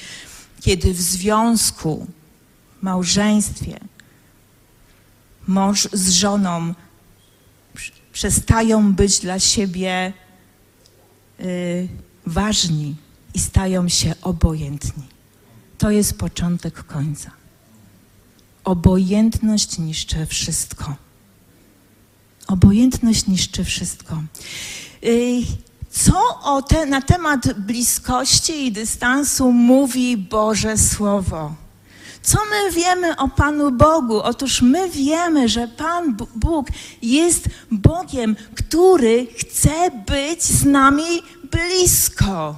kiedy 0.61 0.95
w 0.95 1.01
związku, 1.01 2.07
małżeństwie, 2.83 3.81
mąż 5.47 5.89
z 5.93 6.11
żoną 6.11 6.75
przestają 8.17 8.95
być 8.95 9.19
dla 9.19 9.41
siebie 9.41 10.13
y, 11.41 11.89
ważni 12.27 12.97
i 13.35 13.39
stają 13.39 13.89
się 13.89 14.15
obojętni. 14.23 15.03
To 15.79 15.91
jest 15.91 16.19
początek 16.19 16.85
końca. 16.85 17.31
Obojętność 18.65 19.79
niszczy 19.79 20.27
wszystko. 20.27 20.95
Obojętność 22.47 23.27
niszczy 23.27 23.65
wszystko. 23.65 24.23
Y, 25.05 25.43
co 25.91 26.41
o 26.43 26.63
te, 26.63 26.87
na 26.87 27.03
temat 27.03 27.53
bliskości 27.53 28.67
i 28.67 28.73
dystansu 28.73 29.53
mówi 29.53 30.17
Boże 30.17 30.79
Słowo? 30.79 31.55
Co 32.27 32.39
my 32.51 32.71
wiemy 32.71 33.17
o 33.17 33.29
Panu 33.29 33.71
Bogu? 33.71 34.23
Otóż 34.23 34.62
my 34.62 34.91
wiemy, 34.91 35.49
że 35.49 35.69
Pan 35.69 36.17
Bóg 36.35 36.67
jest 37.03 37.45
Bogiem, 37.71 38.37
który 38.55 39.27
chce 39.37 39.91
być 40.07 40.43
z 40.43 40.65
nami 40.65 41.23
blisko. 41.51 42.57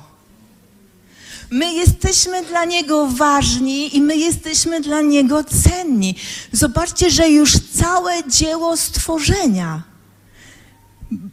My 1.50 1.72
jesteśmy 1.72 2.44
dla 2.44 2.64
Niego 2.64 3.06
ważni 3.06 3.96
i 3.96 4.00
my 4.00 4.16
jesteśmy 4.16 4.80
dla 4.80 5.00
Niego 5.00 5.44
cenni. 5.44 6.14
Zobaczcie, 6.52 7.10
że 7.10 7.28
już 7.28 7.52
całe 7.58 8.28
dzieło 8.28 8.76
stworzenia 8.76 9.87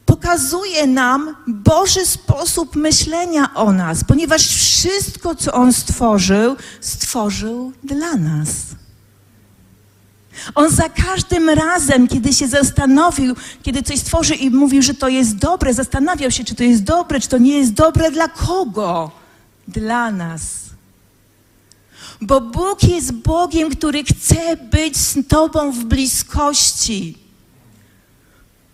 pokazuje 0.06 0.88
nam 0.88 1.36
Boży 1.48 2.06
sposób 2.06 2.76
myślenia 2.76 3.54
o 3.54 3.72
nas, 3.72 4.04
ponieważ 4.04 4.48
wszystko, 4.48 5.36
co 5.36 5.54
On 5.54 5.74
stworzył, 5.74 6.56
stworzył 6.82 7.72
dla 7.84 8.16
nas. 8.16 8.50
On 10.56 10.70
za 10.70 10.90
każdym 10.90 11.50
razem, 11.50 12.08
kiedy 12.08 12.34
się 12.34 12.48
zastanowił, 12.48 13.36
kiedy 13.64 13.84
coś 13.84 14.00
stworzył 14.00 14.38
i 14.38 14.50
mówił, 14.50 14.82
że 14.82 14.94
to 14.94 15.08
jest 15.08 15.36
dobre, 15.36 15.74
zastanawiał 15.74 16.32
się, 16.32 16.44
czy 16.44 16.56
to 16.56 16.64
jest 16.64 16.84
dobre, 16.84 17.20
czy 17.20 17.28
to 17.28 17.38
nie 17.38 17.58
jest 17.58 17.74
dobre, 17.74 18.12
dla 18.12 18.28
kogo? 18.28 19.12
Dla 19.68 20.12
nas. 20.12 20.42
Bo 22.22 22.42
Bóg 22.42 22.84
jest 22.84 23.12
Bogiem, 23.12 23.70
który 23.70 24.04
chce 24.04 24.58
być 24.58 24.98
z 24.98 25.28
Tobą 25.28 25.72
w 25.72 25.84
bliskości. 25.84 27.18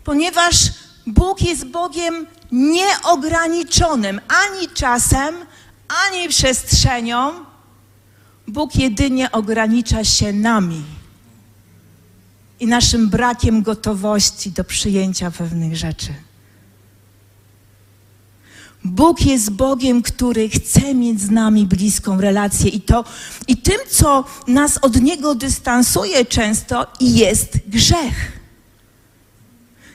Ponieważ 0.04 0.56
Bóg 1.14 1.42
jest 1.42 1.66
Bogiem 1.66 2.28
nieograniczonym 2.52 4.22
ani 4.28 4.68
czasem, 4.68 5.36
ani 6.08 6.30
przestrzenią. 6.30 7.32
Bóg 8.48 8.76
jedynie 8.76 9.32
ogranicza 9.32 10.04
się 10.04 10.34
nami 10.34 10.84
i 12.60 12.68
naszym 12.68 13.10
brakiem 13.10 13.62
gotowości 13.62 14.52
do 14.52 14.64
przyjęcia 14.64 15.32
pewnych 15.32 15.78
rzeczy. 15.78 16.14
Bóg 18.84 19.22
jest 19.22 19.52
Bogiem, 19.52 20.02
który 20.02 20.50
chce 20.50 20.94
mieć 20.94 21.22
z 21.22 21.30
nami 21.30 21.66
bliską 21.66 22.22
relację 22.22 22.70
i 22.70 22.82
to 22.82 23.04
i 23.48 23.58
tym, 23.58 23.78
co 23.90 24.24
nas 24.48 24.78
od 24.82 25.02
Niego 25.02 25.36
dystansuje 25.36 26.26
często, 26.26 26.88
jest 27.00 27.58
grzech. 27.68 28.41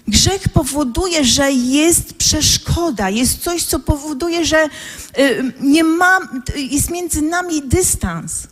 Grzech 0.09 0.49
powoduje, 0.49 1.25
że 1.25 1.53
jest 1.53 2.14
przeszkoda, 2.14 3.11
jest 3.11 3.42
coś, 3.42 3.62
co 3.62 3.79
powoduje, 3.79 4.45
że 4.45 4.64
y, 5.19 5.53
nie 5.61 5.85
ma, 5.85 6.19
jest 6.57 6.90
między 6.90 7.23
nami 7.23 7.62
dystans. 7.62 8.47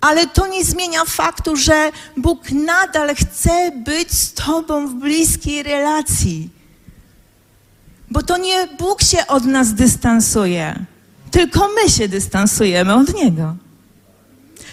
Ale 0.00 0.26
to 0.26 0.46
nie 0.46 0.64
zmienia 0.64 1.04
faktu, 1.04 1.56
że 1.56 1.90
Bóg 2.16 2.50
nadal 2.50 3.14
chce 3.14 3.70
być 3.84 4.12
z 4.12 4.32
Tobą 4.32 4.88
w 4.88 4.94
bliskiej 4.94 5.62
relacji. 5.62 6.50
Bo 8.10 8.22
to 8.22 8.36
nie 8.36 8.66
Bóg 8.78 9.02
się 9.02 9.26
od 9.26 9.44
nas 9.44 9.74
dystansuje, 9.74 10.84
tylko 11.30 11.68
my 11.68 11.90
się 11.90 12.08
dystansujemy 12.08 12.94
od 12.94 13.14
Niego, 13.14 13.56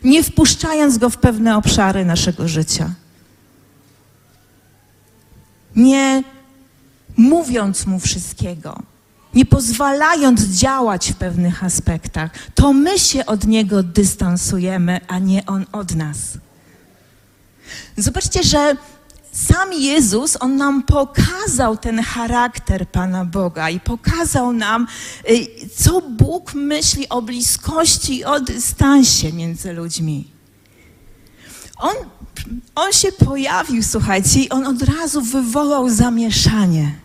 nie 0.03 0.23
wpuszczając 0.23 0.97
Go 0.97 1.09
w 1.09 1.17
pewne 1.17 1.57
obszary 1.57 2.05
naszego 2.05 2.47
życia 2.47 2.91
nie 5.75 6.23
mówiąc 7.17 7.85
mu 7.85 7.99
wszystkiego, 7.99 8.79
nie 9.33 9.45
pozwalając 9.45 10.41
działać 10.41 11.11
w 11.11 11.15
pewnych 11.15 11.63
aspektach, 11.63 12.31
to 12.55 12.73
my 12.73 12.99
się 12.99 13.25
od 13.25 13.47
niego 13.47 13.83
dystansujemy, 13.83 14.99
a 15.07 15.19
nie 15.19 15.45
on 15.45 15.65
od 15.71 15.95
nas. 15.95 16.17
Zobaczcie, 17.97 18.43
że 18.43 18.75
sam 19.31 19.73
Jezus, 19.73 20.37
on 20.39 20.55
nam 20.55 20.83
pokazał 20.83 21.77
ten 21.77 22.03
charakter 22.03 22.87
Pana 22.87 23.25
Boga 23.25 23.69
i 23.69 23.79
pokazał 23.79 24.53
nam, 24.53 24.87
y, 25.29 25.47
co 25.75 26.01
Bóg 26.01 26.53
myśli 26.53 27.09
o 27.09 27.21
bliskości 27.21 28.17
i 28.17 28.25
o 28.25 28.39
dystansie 28.39 29.33
między 29.33 29.73
ludźmi. 29.73 30.34
On 31.77 31.95
on 32.75 32.93
się 32.93 33.11
pojawił, 33.11 33.83
słuchajcie, 33.83 34.39
i 34.39 34.49
on 34.49 34.65
od 34.67 34.81
razu 34.81 35.21
wywołał 35.21 35.89
zamieszanie. 35.89 36.95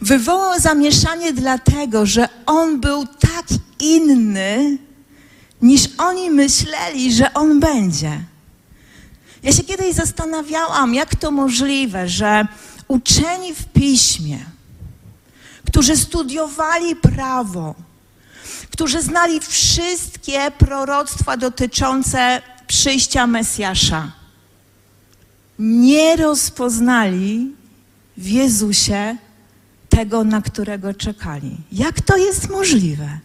Wywołał 0.00 0.60
zamieszanie 0.60 1.32
dlatego, 1.32 2.06
że 2.06 2.28
on 2.46 2.80
był 2.80 3.06
tak 3.06 3.46
inny, 3.80 4.78
niż 5.62 5.88
oni 5.98 6.30
myśleli, 6.30 7.12
że 7.12 7.34
on 7.34 7.60
będzie. 7.60 8.20
Ja 9.42 9.52
się 9.52 9.64
kiedyś 9.64 9.94
zastanawiałam, 9.94 10.94
jak 10.94 11.14
to 11.16 11.30
możliwe, 11.30 12.08
że 12.08 12.46
uczeni 12.88 13.54
w 13.54 13.64
piśmie, 13.64 14.38
którzy 15.66 15.96
studiowali 15.96 16.96
prawo, 16.96 17.74
którzy 18.72 19.02
znali 19.02 19.40
wszystkie 19.40 20.50
proroctwa 20.58 21.36
dotyczące 21.36 22.42
przyjścia 22.68 23.26
Mesjasza, 23.26 24.12
nie 25.58 26.16
rozpoznali 26.16 27.52
w 28.16 28.26
Jezusie 28.26 29.16
tego, 29.88 30.24
na 30.24 30.42
którego 30.42 30.94
czekali. 30.94 31.56
Jak 31.72 32.00
to 32.00 32.16
jest 32.16 32.50
możliwe? 32.50 33.18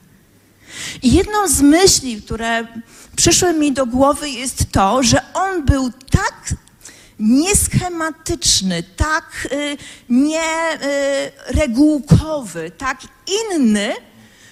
I 1.01 1.13
jedną 1.13 1.47
z 1.47 1.61
myśli, 1.61 2.21
które 2.21 2.67
przyszły 3.15 3.53
mi 3.53 3.71
do 3.71 3.85
głowy, 3.85 4.29
jest 4.29 4.71
to, 4.71 5.03
że 5.03 5.33
on 5.33 5.65
był 5.65 5.91
tak 6.09 6.53
nieschematyczny, 7.19 8.83
tak 8.83 9.47
y, 9.51 9.77
nieregułkowy, 10.09 12.59
y, 12.59 12.71
tak 12.71 13.01
inny, 13.27 13.93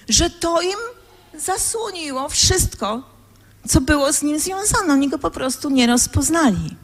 że 0.08 0.30
to 0.30 0.62
im 0.62 0.78
zasłoniło 1.38 2.28
wszystko, 2.28 3.11
co 3.68 3.80
było 3.80 4.12
z 4.12 4.22
nim 4.22 4.38
związane. 4.38 4.92
Oni 4.92 5.08
go 5.08 5.18
po 5.18 5.30
prostu 5.30 5.70
nie 5.70 5.86
rozpoznali. 5.86 6.76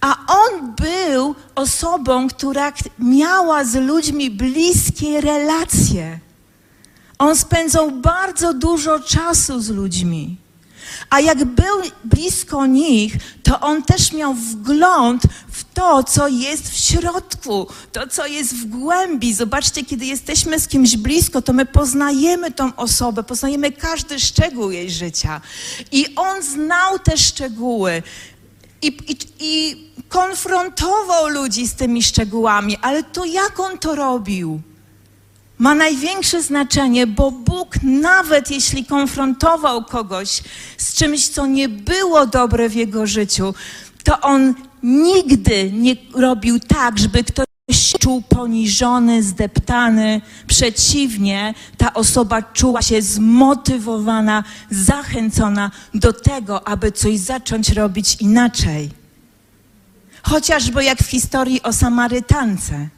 A 0.00 0.16
on 0.26 0.74
był 0.74 1.34
osobą, 1.54 2.28
która 2.28 2.72
miała 2.98 3.64
z 3.64 3.74
ludźmi 3.74 4.30
bliskie 4.30 5.20
relacje. 5.20 6.18
On 7.18 7.36
spędzał 7.36 7.90
bardzo 7.90 8.54
dużo 8.54 9.00
czasu 9.00 9.60
z 9.60 9.68
ludźmi. 9.68 10.36
A 11.10 11.20
jak 11.20 11.44
był 11.44 11.76
blisko 12.04 12.66
nich, 12.66 13.16
to 13.42 13.60
on 13.60 13.82
też 13.82 14.12
miał 14.12 14.34
wgląd 14.34 15.22
w 15.48 15.63
to, 15.74 16.04
co 16.04 16.28
jest 16.28 16.70
w 16.70 16.76
środku, 16.76 17.66
to, 17.92 18.06
co 18.06 18.26
jest 18.26 18.54
w 18.54 18.66
głębi. 18.66 19.34
Zobaczcie, 19.34 19.84
kiedy 19.84 20.06
jesteśmy 20.06 20.60
z 20.60 20.68
kimś 20.68 20.96
blisko, 20.96 21.42
to 21.42 21.52
my 21.52 21.66
poznajemy 21.66 22.50
tą 22.50 22.76
osobę, 22.76 23.22
poznajemy 23.22 23.72
każdy 23.72 24.20
szczegół 24.20 24.70
jej 24.70 24.90
życia. 24.90 25.40
I 25.92 26.14
on 26.16 26.42
znał 26.42 26.98
te 26.98 27.16
szczegóły. 27.16 28.02
I, 28.82 28.86
i, 28.86 29.16
I 29.40 29.76
konfrontował 30.08 31.28
ludzi 31.28 31.66
z 31.66 31.74
tymi 31.74 32.02
szczegółami, 32.02 32.76
ale 32.82 33.02
to 33.02 33.24
jak 33.24 33.60
on 33.60 33.78
to 33.78 33.94
robił? 33.94 34.60
ma 35.58 35.74
największe 35.74 36.42
znaczenie, 36.42 37.06
bo 37.06 37.30
Bóg, 37.30 37.74
nawet 37.82 38.50
jeśli 38.50 38.84
konfrontował 38.84 39.84
kogoś 39.84 40.42
z 40.78 40.94
czymś, 40.94 41.28
co 41.28 41.46
nie 41.46 41.68
było 41.68 42.26
dobre 42.26 42.68
w 42.68 42.74
jego 42.74 43.06
życiu, 43.06 43.54
to 44.04 44.20
on 44.20 44.54
nigdy 44.84 45.72
nie 45.72 45.96
robił 46.14 46.60
tak, 46.60 46.98
żeby 46.98 47.24
ktoś 47.24 47.46
się 47.72 47.98
czuł 47.98 48.22
poniżony, 48.22 49.22
zdeptany. 49.22 50.20
Przeciwnie, 50.46 51.54
ta 51.76 51.94
osoba 51.94 52.42
czuła 52.42 52.82
się 52.82 53.02
zmotywowana, 53.02 54.44
zachęcona 54.70 55.70
do 55.94 56.12
tego, 56.12 56.68
aby 56.68 56.92
coś 56.92 57.18
zacząć 57.18 57.68
robić 57.68 58.16
inaczej. 58.20 58.90
Chociażby 60.22 60.84
jak 60.84 61.02
w 61.02 61.10
historii 61.10 61.62
o 61.62 61.72
Samarytance, 61.72 62.88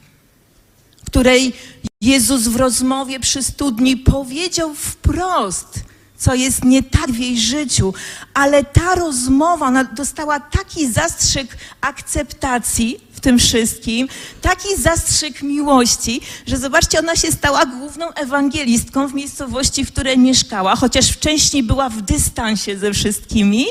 której 1.05 1.53
Jezus 2.01 2.47
w 2.47 2.55
rozmowie 2.55 3.19
przy 3.19 3.43
studni 3.43 3.97
powiedział 3.97 4.75
wprost, 4.75 5.79
co 6.19 6.35
jest 6.35 6.63
nie 6.63 6.83
tak 6.83 7.11
w 7.11 7.19
jej 7.19 7.39
życiu, 7.39 7.93
ale 8.33 8.63
ta 8.63 8.95
rozmowa 8.95 9.83
dostała 9.83 10.39
taki 10.39 10.91
zastrzyk 10.91 11.57
akceptacji 11.81 12.99
w 13.13 13.19
tym 13.19 13.39
wszystkim, 13.39 14.07
taki 14.41 14.75
zastrzyk 14.77 15.41
miłości, 15.41 16.21
że 16.47 16.57
zobaczcie, 16.57 16.99
ona 16.99 17.15
się 17.15 17.31
stała 17.31 17.65
główną 17.65 18.13
ewangelistką 18.13 19.07
w 19.07 19.13
miejscowości, 19.13 19.85
w 19.85 19.91
której 19.91 20.17
mieszkała, 20.17 20.75
chociaż 20.75 21.09
wcześniej 21.09 21.63
była 21.63 21.89
w 21.89 22.01
dystansie 22.01 22.77
ze 22.77 22.93
wszystkimi. 22.93 23.65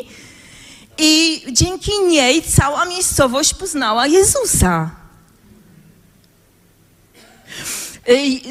I 0.99 1.43
dzięki 1.53 1.93
niej 2.09 2.43
cała 2.43 2.85
miejscowość 2.85 3.55
poznała 3.55 4.07
Jezusa 4.07 4.91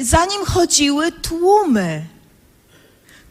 za 0.02 0.24
nim 0.24 0.44
chodziły 0.46 1.12
tłumy. 1.12 2.15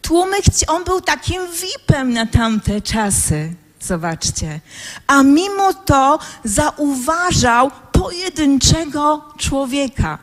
Tłumy, 0.06 0.38
on 0.68 0.84
był 0.84 1.02
takim 1.02 1.42
VIP-em 1.62 2.14
na 2.14 2.26
tamte 2.26 2.82
czasy. 2.82 3.54
Zobaczcie. 3.82 4.60
A 5.08 5.24
mimo 5.24 5.74
to 5.74 6.20
zauważał 6.44 7.72
pojedynczego 7.92 9.22
człowieka. 9.38 10.18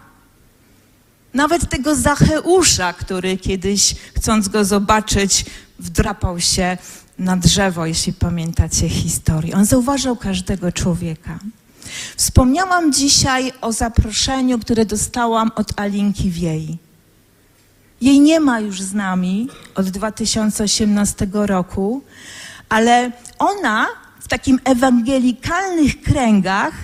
Nawet 1.35 1.69
tego 1.69 1.95
Zacheusza, 1.95 2.93
który 2.93 3.37
kiedyś, 3.37 3.95
chcąc 4.17 4.49
go 4.49 4.65
zobaczyć, 4.65 5.45
wdrapał 5.79 6.41
się 6.41 6.79
na 7.19 7.37
drzewo, 7.37 7.87
jeśli 7.87 8.13
pamiętacie 8.13 8.89
historię. 8.89 9.55
On 9.57 9.65
zauważał 9.65 10.17
każdego 10.17 10.73
człowieka. 10.73 11.39
Wspomniałam 12.17 12.93
dzisiaj 12.93 13.53
o 13.61 13.73
zaproszeniu, 13.73 14.59
które 14.59 14.87
dostałam 14.87 15.51
od 15.55 15.81
Alinki 15.81 16.31
Wiej. 16.31 16.79
Jej 18.03 18.21
nie 18.21 18.41
ma 18.41 18.61
już 18.61 18.81
z 18.81 18.95
nami 18.95 19.49
od 19.75 19.89
2018 19.89 21.29
roku, 21.33 22.03
ale 22.69 23.13
ona 23.39 23.87
w 24.21 24.29
takim 24.29 24.61
ewangelikalnych 24.65 26.03
kręgach 26.03 26.75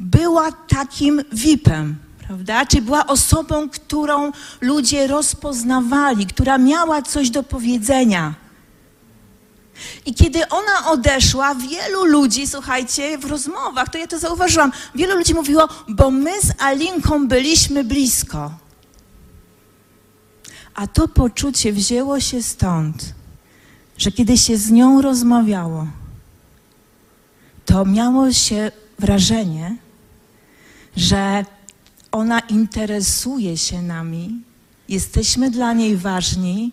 była 0.00 0.52
takim 0.52 1.22
VIP-em, 1.32 1.96
prawda? 2.26 2.66
Czy 2.66 2.82
była 2.82 3.06
osobą, 3.06 3.68
którą 3.68 4.32
ludzie 4.60 5.06
rozpoznawali, 5.06 6.26
która 6.26 6.58
miała 6.58 7.02
coś 7.02 7.30
do 7.30 7.42
powiedzenia. 7.42 8.34
I 10.06 10.14
kiedy 10.14 10.48
ona 10.48 10.90
odeszła, 10.90 11.54
wielu 11.54 12.04
ludzi, 12.04 12.46
słuchajcie, 12.46 13.18
w 13.18 13.24
rozmowach, 13.24 13.88
to 13.88 13.98
ja 13.98 14.06
to 14.06 14.18
zauważyłam, 14.18 14.72
wielu 14.94 15.16
ludzi 15.16 15.34
mówiło, 15.34 15.68
bo 15.88 16.10
my 16.10 16.40
z 16.40 16.62
Alinką 16.62 17.28
byliśmy 17.28 17.84
blisko. 17.84 18.67
A 20.78 20.86
to 20.86 21.08
poczucie 21.08 21.72
wzięło 21.72 22.20
się 22.20 22.42
stąd, 22.42 23.14
że 23.98 24.12
kiedy 24.12 24.38
się 24.38 24.56
z 24.56 24.70
nią 24.70 25.02
rozmawiało, 25.02 25.86
to 27.64 27.84
miało 27.84 28.32
się 28.32 28.70
wrażenie, 28.98 29.76
że 30.96 31.44
ona 32.12 32.40
interesuje 32.40 33.56
się 33.56 33.82
nami, 33.82 34.42
jesteśmy 34.88 35.50
dla 35.50 35.72
niej 35.72 35.96
ważni 35.96 36.72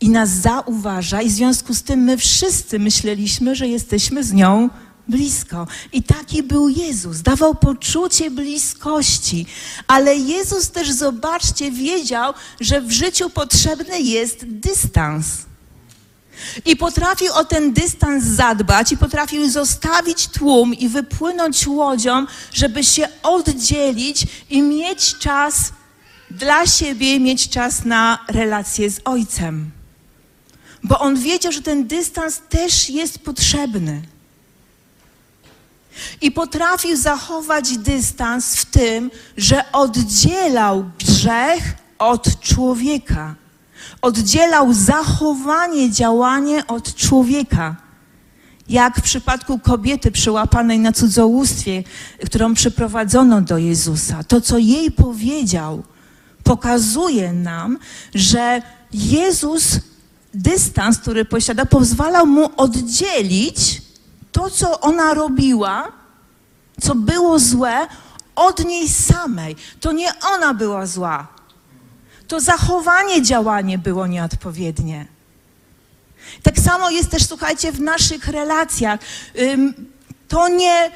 i 0.00 0.08
nas 0.08 0.30
zauważa, 0.30 1.22
i 1.22 1.28
w 1.28 1.32
związku 1.32 1.74
z 1.74 1.82
tym 1.82 2.00
my 2.00 2.16
wszyscy 2.16 2.78
myśleliśmy, 2.78 3.54
że 3.54 3.68
jesteśmy 3.68 4.24
z 4.24 4.32
nią 4.32 4.70
blisko. 5.08 5.66
I 5.92 6.02
taki 6.02 6.42
był 6.42 6.68
Jezus, 6.68 7.22
dawał 7.22 7.54
poczucie 7.54 8.30
bliskości. 8.30 9.46
Ale 9.86 10.16
Jezus 10.16 10.70
też, 10.70 10.92
zobaczcie, 10.92 11.70
wiedział, 11.70 12.34
że 12.60 12.80
w 12.80 12.90
życiu 12.90 13.30
potrzebny 13.30 14.00
jest 14.00 14.46
dystans. 14.46 15.26
I 16.64 16.76
potrafił 16.76 17.32
o 17.32 17.44
ten 17.44 17.72
dystans 17.72 18.24
zadbać, 18.24 18.92
i 18.92 18.96
potrafił 18.96 19.50
zostawić 19.50 20.28
tłum 20.28 20.74
i 20.74 20.88
wypłynąć 20.88 21.66
łodzią, 21.66 22.26
żeby 22.52 22.84
się 22.84 23.08
oddzielić 23.22 24.26
i 24.50 24.62
mieć 24.62 25.18
czas 25.18 25.72
dla 26.30 26.66
siebie, 26.66 27.20
mieć 27.20 27.48
czas 27.48 27.84
na 27.84 28.18
relację 28.28 28.90
z 28.90 29.00
Ojcem 29.04 29.76
bo 30.86 30.98
on 30.98 31.16
wiedział, 31.20 31.52
że 31.52 31.62
ten 31.62 31.86
dystans 31.86 32.42
też 32.48 32.90
jest 32.90 33.18
potrzebny. 33.18 34.02
I 36.20 36.30
potrafił 36.30 36.96
zachować 36.96 37.78
dystans 37.78 38.56
w 38.56 38.64
tym, 38.64 39.10
że 39.36 39.72
oddzielał 39.72 40.84
grzech 40.98 41.74
od 41.98 42.40
człowieka. 42.40 43.34
Oddzielał 44.02 44.72
zachowanie, 44.72 45.90
działanie 45.90 46.66
od 46.66 46.94
człowieka. 46.94 47.76
Jak 48.68 48.98
w 48.98 49.02
przypadku 49.02 49.58
kobiety 49.58 50.10
przyłapanej 50.12 50.78
na 50.78 50.92
cudzołóstwie, 50.92 51.84
którą 52.26 52.54
przyprowadzono 52.54 53.40
do 53.40 53.58
Jezusa. 53.58 54.24
To, 54.24 54.40
co 54.40 54.58
jej 54.58 54.90
powiedział, 54.90 55.82
pokazuje 56.44 57.32
nam, 57.32 57.78
że 58.14 58.62
Jezus 58.92 59.80
dystans, 60.34 60.98
który 60.98 61.24
posiada, 61.24 61.66
pozwalał 61.66 62.26
mu 62.26 62.50
oddzielić 62.56 63.85
to, 64.36 64.50
co 64.50 64.80
ona 64.80 65.14
robiła, 65.14 65.92
co 66.80 66.94
było 66.94 67.38
złe, 67.38 67.86
od 68.34 68.64
niej 68.64 68.88
samej. 68.88 69.56
To 69.80 69.92
nie 69.92 70.12
ona 70.34 70.54
była 70.54 70.86
zła. 70.86 71.26
To 72.28 72.40
zachowanie, 72.40 73.22
działanie 73.22 73.78
było 73.78 74.06
nieodpowiednie. 74.06 75.06
Tak 76.42 76.58
samo 76.58 76.90
jest 76.90 77.10
też, 77.10 77.26
słuchajcie, 77.26 77.72
w 77.72 77.80
naszych 77.80 78.28
relacjach. 78.28 79.00
To 80.28 80.48
nie 80.48 80.90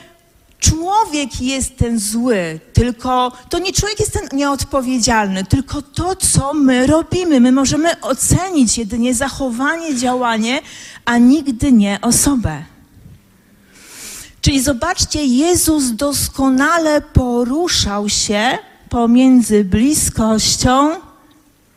człowiek 0.58 1.40
jest 1.40 1.76
ten 1.76 1.98
zły, 1.98 2.60
tylko 2.72 3.32
to 3.48 3.58
nie 3.58 3.72
człowiek 3.72 4.00
jest 4.00 4.12
ten 4.12 4.38
nieodpowiedzialny, 4.38 5.44
tylko 5.44 5.82
to, 5.82 6.16
co 6.16 6.54
my 6.54 6.86
robimy. 6.86 7.40
My 7.40 7.52
możemy 7.52 8.00
ocenić 8.00 8.78
jedynie 8.78 9.14
zachowanie, 9.14 9.96
działanie, 9.96 10.62
a 11.04 11.18
nigdy 11.18 11.72
nie 11.72 11.98
osobę. 12.02 12.64
Czyli 14.40 14.62
zobaczcie, 14.62 15.24
Jezus 15.24 15.90
doskonale 15.90 17.00
poruszał 17.00 18.08
się 18.08 18.58
pomiędzy 18.88 19.64
bliskością 19.64 20.90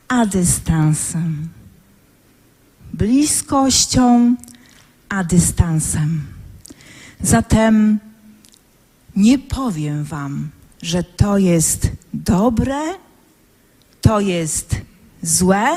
a 0.08 0.26
dystansem. 0.26 1.50
Bliskością 2.94 4.36
a 5.10 5.24
dystansem. 5.24 6.22
Zatem 7.22 8.00
nie 9.16 9.40
powiem 9.40 10.04
Wam, 10.04 10.50
że 10.82 11.04
to 11.04 11.38
jest 11.38 11.88
dobre, 12.14 12.80
to 14.02 14.20
jest 14.20 14.76
złe. 15.24 15.68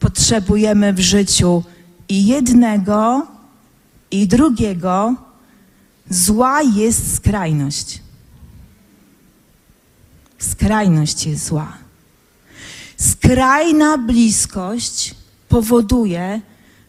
Potrzebujemy 0.00 0.92
w 0.92 1.00
życiu 1.00 1.62
i 2.08 2.26
jednego, 2.26 3.26
i 4.10 4.26
drugiego. 4.28 5.25
Zła 6.10 6.62
jest 6.62 7.16
skrajność. 7.16 8.00
Skrajność 10.38 11.26
jest 11.26 11.44
zła. 11.46 11.78
Skrajna 12.96 13.98
bliskość 13.98 15.14
powoduje, 15.48 16.40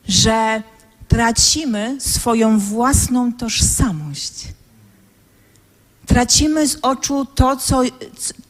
że 0.08 0.64
tracimy 1.08 1.98
swoją 2.00 2.60
własną 2.60 3.34
tożsamość. 3.34 4.48
Tracimy 6.06 6.68
z 6.68 6.78
oczu 6.82 7.26
to, 7.26 7.58
co, 7.58 7.82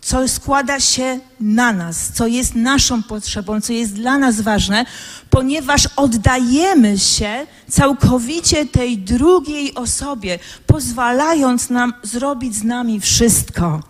co 0.08 0.28
składa 0.28 0.80
się 0.80 1.20
na 1.40 1.74
nas, 1.74 2.12
co 2.14 2.28
jest 2.28 2.56
naszą 2.56 3.04
potrzebą, 3.04 3.62
co 3.62 3.74
jest 3.74 3.94
dla 3.94 4.18
nas 4.18 4.42
ważne, 4.42 4.86
ponieważ 5.30 5.90
oddajemy 5.96 7.00
się 7.00 7.48
całkowicie 7.70 8.66
tej 8.66 8.98
drugiej 8.98 9.76
osobie, 9.76 10.40
pozwalając 10.68 11.70
nam 11.70 11.94
zrobić 12.04 12.56
z 12.56 12.64
nami 12.64 13.00
wszystko. 13.00 13.84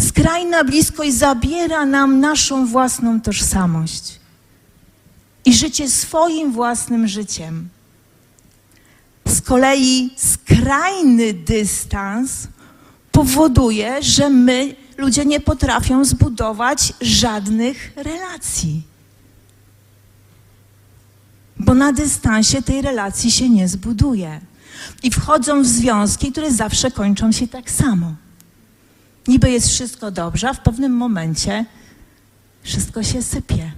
Skrajna 0.00 0.64
bliskość 0.64 1.14
zabiera 1.14 1.86
nam 1.86 2.20
naszą 2.20 2.66
własną 2.66 3.20
tożsamość 3.20 4.18
i 5.44 5.54
życie 5.54 5.90
swoim 5.90 6.52
własnym 6.52 7.08
życiem. 7.08 7.68
Z 9.26 9.40
kolei 9.40 10.10
skrajny 10.16 11.34
dystans 11.34 12.48
powoduje, 13.20 14.02
że 14.02 14.30
my, 14.30 14.74
ludzie, 14.98 15.24
nie 15.24 15.40
potrafią 15.40 16.04
zbudować 16.04 16.92
żadnych 17.00 17.92
relacji. 17.96 18.82
Bo 21.56 21.74
na 21.74 21.92
dystansie 21.92 22.62
tej 22.62 22.82
relacji 22.82 23.30
się 23.30 23.48
nie 23.48 23.68
zbuduje. 23.68 24.40
I 25.02 25.10
wchodzą 25.10 25.62
w 25.62 25.66
związki, 25.66 26.32
które 26.32 26.52
zawsze 26.52 26.90
kończą 26.90 27.32
się 27.32 27.48
tak 27.48 27.70
samo. 27.70 28.14
Niby 29.28 29.50
jest 29.50 29.68
wszystko 29.68 30.10
dobrze, 30.10 30.48
a 30.48 30.54
w 30.54 30.62
pewnym 30.62 30.92
momencie 30.92 31.64
wszystko 32.62 33.02
się 33.02 33.22
sypie. 33.22 33.72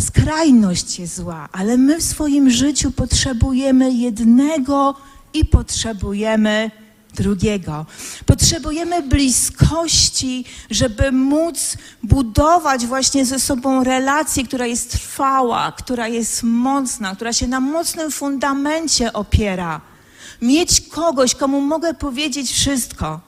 Skrajność 0.00 0.98
jest 0.98 1.16
zła, 1.16 1.48
ale 1.52 1.76
my 1.76 1.98
w 1.98 2.02
swoim 2.02 2.50
życiu 2.50 2.90
potrzebujemy 2.90 3.92
jednego 3.92 4.94
i 5.34 5.44
potrzebujemy 5.44 6.70
drugiego. 7.14 7.86
Potrzebujemy 8.26 9.02
bliskości, 9.02 10.44
żeby 10.70 11.12
móc 11.12 11.76
budować 12.02 12.86
właśnie 12.86 13.24
ze 13.24 13.40
sobą 13.40 13.84
relację, 13.84 14.44
która 14.44 14.66
jest 14.66 14.90
trwała, 14.90 15.72
która 15.72 16.08
jest 16.08 16.42
mocna, 16.42 17.14
która 17.14 17.32
się 17.32 17.46
na 17.48 17.60
mocnym 17.60 18.10
fundamencie 18.10 19.12
opiera. 19.12 19.80
Mieć 20.42 20.80
kogoś, 20.80 21.34
komu 21.34 21.60
mogę 21.60 21.94
powiedzieć 21.94 22.52
wszystko. 22.52 23.20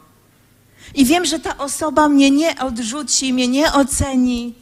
I 0.94 1.04
wiem, 1.04 1.24
że 1.24 1.38
ta 1.38 1.58
osoba 1.58 2.08
mnie 2.08 2.30
nie 2.30 2.58
odrzuci, 2.58 3.32
mnie 3.32 3.48
nie 3.48 3.72
oceni, 3.72 4.54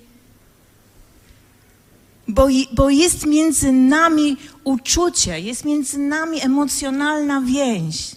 bo, 2.28 2.48
bo 2.72 2.90
jest 2.90 3.26
między 3.26 3.72
nami 3.72 4.36
uczucie, 4.64 5.40
jest 5.40 5.64
między 5.64 5.98
nami 5.98 6.42
emocjonalna 6.42 7.40
więź. 7.40 8.16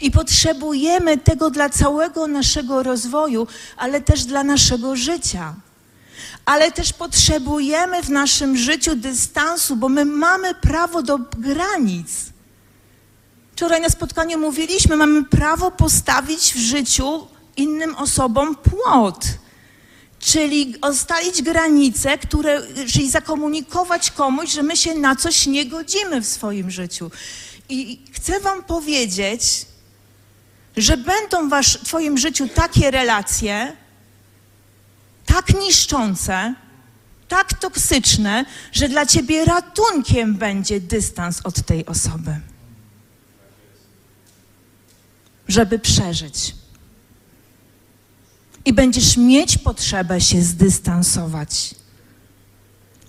I 0.00 0.10
potrzebujemy 0.10 1.18
tego 1.18 1.50
dla 1.50 1.68
całego 1.68 2.26
naszego 2.26 2.82
rozwoju, 2.82 3.46
ale 3.76 4.00
też 4.00 4.24
dla 4.24 4.44
naszego 4.44 4.96
życia. 4.96 5.54
Ale 6.44 6.72
też 6.72 6.92
potrzebujemy 6.92 8.02
w 8.02 8.10
naszym 8.10 8.56
życiu 8.56 8.96
dystansu, 8.96 9.76
bo 9.76 9.88
my 9.88 10.04
mamy 10.04 10.54
prawo 10.54 11.02
do 11.02 11.18
granic. 11.18 12.08
Wczoraj 13.52 13.80
na 13.80 13.88
spotkaniu 13.88 14.38
mówiliśmy, 14.38 14.96
mamy 14.96 15.24
prawo 15.24 15.70
postawić 15.70 16.52
w 16.54 16.58
życiu 16.58 17.26
innym 17.56 17.94
osobom 17.94 18.56
płot 18.56 19.24
czyli 20.22 20.74
ustalić 20.90 21.42
granice, 21.42 22.18
które, 22.18 22.62
czyli 22.92 23.10
zakomunikować 23.10 24.10
komuś, 24.10 24.52
że 24.52 24.62
my 24.62 24.76
się 24.76 24.94
na 24.94 25.16
coś 25.16 25.46
nie 25.46 25.66
godzimy 25.66 26.20
w 26.20 26.26
swoim 26.26 26.70
życiu. 26.70 27.10
I 27.68 28.02
chcę 28.12 28.40
Wam 28.40 28.64
powiedzieć, 28.64 29.66
że 30.76 30.96
będą 30.96 31.48
w 31.62 31.64
Twoim 31.84 32.18
życiu 32.18 32.48
takie 32.48 32.90
relacje, 32.90 33.76
tak 35.26 35.60
niszczące, 35.60 36.54
tak 37.28 37.54
toksyczne, 37.54 38.44
że 38.72 38.88
dla 38.88 39.06
Ciebie 39.06 39.44
ratunkiem 39.44 40.34
będzie 40.34 40.80
dystans 40.80 41.40
od 41.44 41.62
tej 41.66 41.86
osoby. 41.86 42.40
Żeby 45.48 45.78
przeżyć 45.78 46.61
i 48.64 48.72
będziesz 48.72 49.16
mieć 49.16 49.58
potrzebę 49.58 50.20
się 50.20 50.42
zdystansować. 50.42 51.74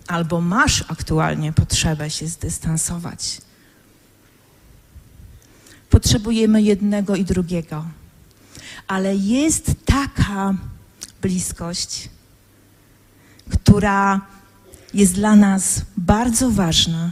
Albo 0.07 0.41
masz 0.41 0.83
aktualnie 0.87 1.53
potrzebę 1.53 2.09
się 2.09 2.27
zdystansować. 2.27 3.41
Potrzebujemy 5.89 6.61
jednego 6.61 7.15
i 7.15 7.25
drugiego. 7.25 7.85
Ale 8.87 9.15
jest 9.15 9.71
taka 9.85 10.53
bliskość, 11.21 12.09
która 13.49 14.21
jest 14.93 15.13
dla 15.13 15.35
nas 15.35 15.81
bardzo 15.97 16.51
ważna, 16.51 17.11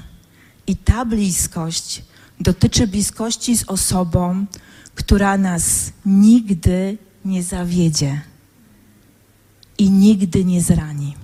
i 0.67 0.75
ta 0.75 1.05
bliskość 1.05 2.03
dotyczy 2.39 2.87
bliskości 2.87 3.57
z 3.57 3.63
osobą, 3.63 4.45
która 4.95 5.37
nas 5.37 5.91
nigdy 6.05 6.97
nie 7.25 7.43
zawiedzie 7.43 8.21
i 9.81 9.89
nigdy 9.89 10.45
nie 10.45 10.61
zrani. 10.61 11.15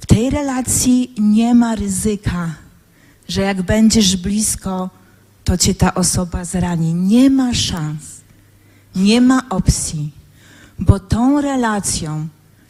W 0.00 0.06
tej 0.06 0.30
relacji 0.30 1.14
nie 1.18 1.54
ma 1.54 1.74
ryzyka, 1.74 2.54
że 3.28 3.40
jak 3.42 3.62
będziesz 3.62 4.16
blisko, 4.16 4.90
to 5.44 5.56
cię 5.56 5.74
ta 5.74 5.94
osoba 5.94 6.44
zrani. 6.44 6.94
Nie 6.94 7.30
ma 7.30 7.54
szans, 7.54 8.02
nie 8.96 9.20
ma 9.20 9.48
opcji, 9.48 10.12
bo 10.78 11.00
tą 11.00 11.40
relacją 11.40 12.28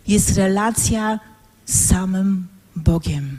jest 0.09 0.37
relacja 0.37 1.21
z 1.67 1.89
samym 1.89 2.47
Bogiem. 2.77 3.39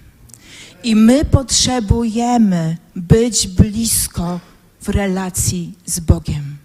I 0.84 0.96
my 0.96 1.26
potrzebujemy 1.26 2.78
być 2.96 3.48
blisko 3.48 4.40
w 4.82 4.90
relacji 4.90 5.74
z 5.86 6.00
Bogiem. 6.00 6.58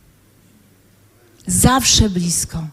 Zawsze 1.47 2.11
blisko. 2.11 2.67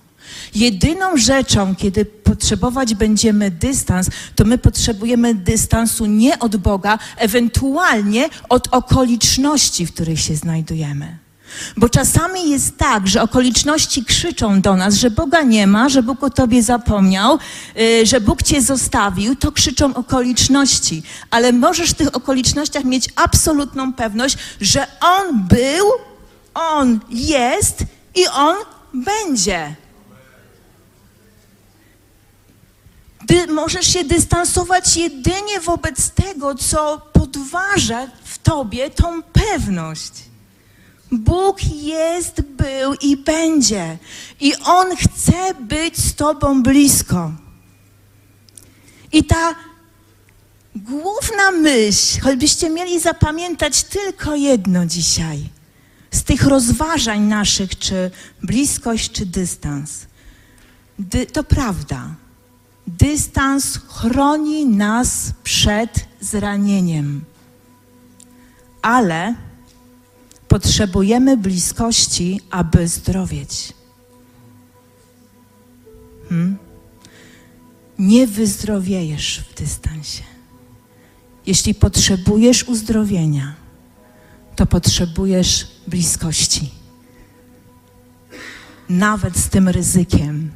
Jedyną 0.56 1.18
rzeczą, 1.18 1.76
kiedy 1.76 2.06
potrzebować 2.06 2.96
będziemy 2.96 3.52
dystans, 3.52 4.10
to 4.36 4.46
my 4.46 4.58
potrzebujemy 4.58 5.36
dystansu 5.36 6.06
nie 6.06 6.40
od 6.40 6.56
Boga, 6.56 7.00
ewentualnie 7.18 8.30
od 8.50 8.68
okoliczności, 8.72 9.86
w 9.86 9.94
których 9.94 10.20
się 10.20 10.36
znajdujemy. 10.36 11.18
Bo 11.78 11.90
czasami 11.90 12.50
jest 12.50 12.78
tak, 12.78 13.08
że 13.08 13.22
okoliczności 13.22 14.06
krzyczą 14.06 14.62
do 14.62 14.76
nas, 14.76 14.96
że 14.96 15.12
Boga 15.12 15.42
nie 15.42 15.68
ma, 15.68 15.90
że 15.90 16.04
Bóg 16.04 16.24
o 16.24 16.30
tobie 16.30 16.64
zapomniał, 16.64 17.40
yy, 17.76 18.06
że 18.06 18.22
Bóg 18.22 18.44
cię 18.44 18.62
zostawił, 18.62 19.36
to 19.36 19.52
krzyczą 19.52 19.94
okoliczności. 19.94 21.04
Ale 21.32 21.54
możesz 21.54 21.92
w 21.92 21.94
tych 21.94 22.16
okolicznościach 22.16 22.84
mieć 22.84 23.10
absolutną 23.16 23.94
pewność, 23.94 24.38
że 24.62 24.88
On 25.02 25.48
był, 25.48 25.86
On 26.54 27.00
jest 27.10 27.84
i 28.16 28.28
On 28.28 28.56
będzie. 28.94 29.76
Ty 33.32 33.48
możesz 33.48 33.88
się 33.94 34.04
dystansować 34.04 34.98
jedynie 34.98 35.60
wobec 35.60 36.10
tego, 36.10 36.56
co 36.56 37.02
podważa 37.14 38.08
w 38.24 38.40
tobie 38.40 38.90
tą 38.90 39.24
pewność. 39.24 40.12
Bóg 41.12 41.64
jest, 41.74 42.42
był 42.42 42.94
i 42.94 43.18
będzie. 43.18 43.98
I 44.40 44.56
On 44.56 44.96
chce 44.96 45.54
być 45.60 45.98
z 45.98 46.16
Tobą 46.16 46.64
blisko. 46.64 47.32
I 49.12 49.24
ta 49.24 49.56
główna 50.76 51.52
myśl, 51.52 52.22
choćbyście 52.22 52.70
mieli 52.70 53.00
zapamiętać 53.00 53.84
tylko 53.84 54.36
jedno 54.36 54.86
dzisiaj, 54.86 55.50
z 56.12 56.24
tych 56.24 56.44
rozważań 56.44 57.22
naszych, 57.22 57.80
czy 57.80 58.12
bliskość, 58.44 59.12
czy 59.12 59.26
dystans, 59.26 60.06
to 61.34 61.44
prawda. 61.44 62.21
Dystans 62.88 63.78
chroni 63.78 64.66
nas 64.66 65.34
przed 65.44 66.08
zranieniem, 66.20 67.26
ale 68.82 69.36
potrzebujemy 70.48 71.38
bliskości, 71.38 72.42
aby 72.52 72.88
zdrowieć. 72.88 73.74
Hmm? 76.30 76.58
Nie 78.00 78.28
wyzdrowiejesz 78.28 79.40
w 79.40 79.56
dystansie. 79.56 80.24
Jeśli 81.46 81.76
potrzebujesz 81.76 82.64
uzdrowienia, 82.64 83.56
to 84.56 84.66
potrzebujesz 84.66 85.68
bliskości. 85.88 86.82
nawet 88.92 89.38
z 89.38 89.50
tym 89.50 89.70
ryzykiem, 89.70 90.52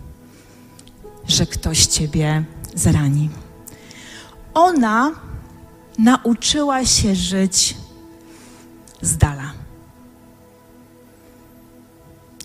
że 1.28 1.46
ktoś 1.46 1.86
ciebie 1.86 2.44
zrani. 2.76 3.30
Ona 4.54 5.12
nauczyła 5.98 6.86
się 6.86 7.16
żyć 7.16 7.78
z 9.02 9.18
dala. 9.18 9.52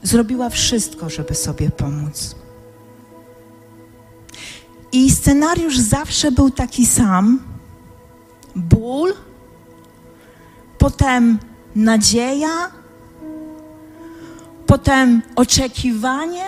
Zrobiła 0.02 0.48
wszystko, 0.48 1.10
żeby 1.10 1.34
sobie 1.34 1.70
pomóc. 1.70 2.34
I 4.92 5.10
scenariusz 5.10 5.78
zawsze 5.78 6.32
był 6.32 6.50
taki 6.50 6.86
sam: 6.86 7.40
ból, 8.56 9.14
potem 10.78 11.38
nadzieja, 11.74 12.70
potem 14.66 15.22
oczekiwanie, 15.36 16.44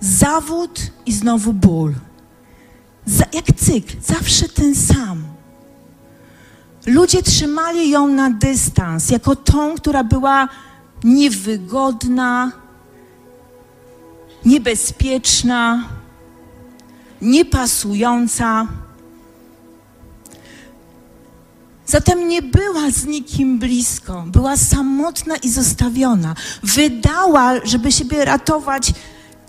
zawód 0.00 0.80
i 1.06 1.12
znowu 1.12 1.52
ból. 1.52 1.94
jak 3.32 3.56
cykl, 3.56 3.96
zawsze 4.02 4.48
ten 4.48 4.74
sam. 4.74 5.24
Ludzie 6.86 7.22
trzymali 7.22 7.90
ją 7.90 8.08
na 8.08 8.30
dystans, 8.30 9.10
jako 9.10 9.36
tą, 9.36 9.74
która 9.74 10.04
była 10.04 10.48
niewygodna, 11.04 12.52
niebezpieczna, 14.44 15.88
niepasująca. 17.22 18.66
Zatem 21.86 22.28
nie 22.28 22.42
była 22.42 22.90
z 22.90 23.04
nikim 23.04 23.58
blisko, 23.58 24.24
była 24.26 24.56
samotna 24.56 25.36
i 25.36 25.50
zostawiona. 25.50 26.34
Wydała, 26.62 27.52
żeby 27.64 27.92
siebie 27.92 28.24
ratować, 28.24 28.92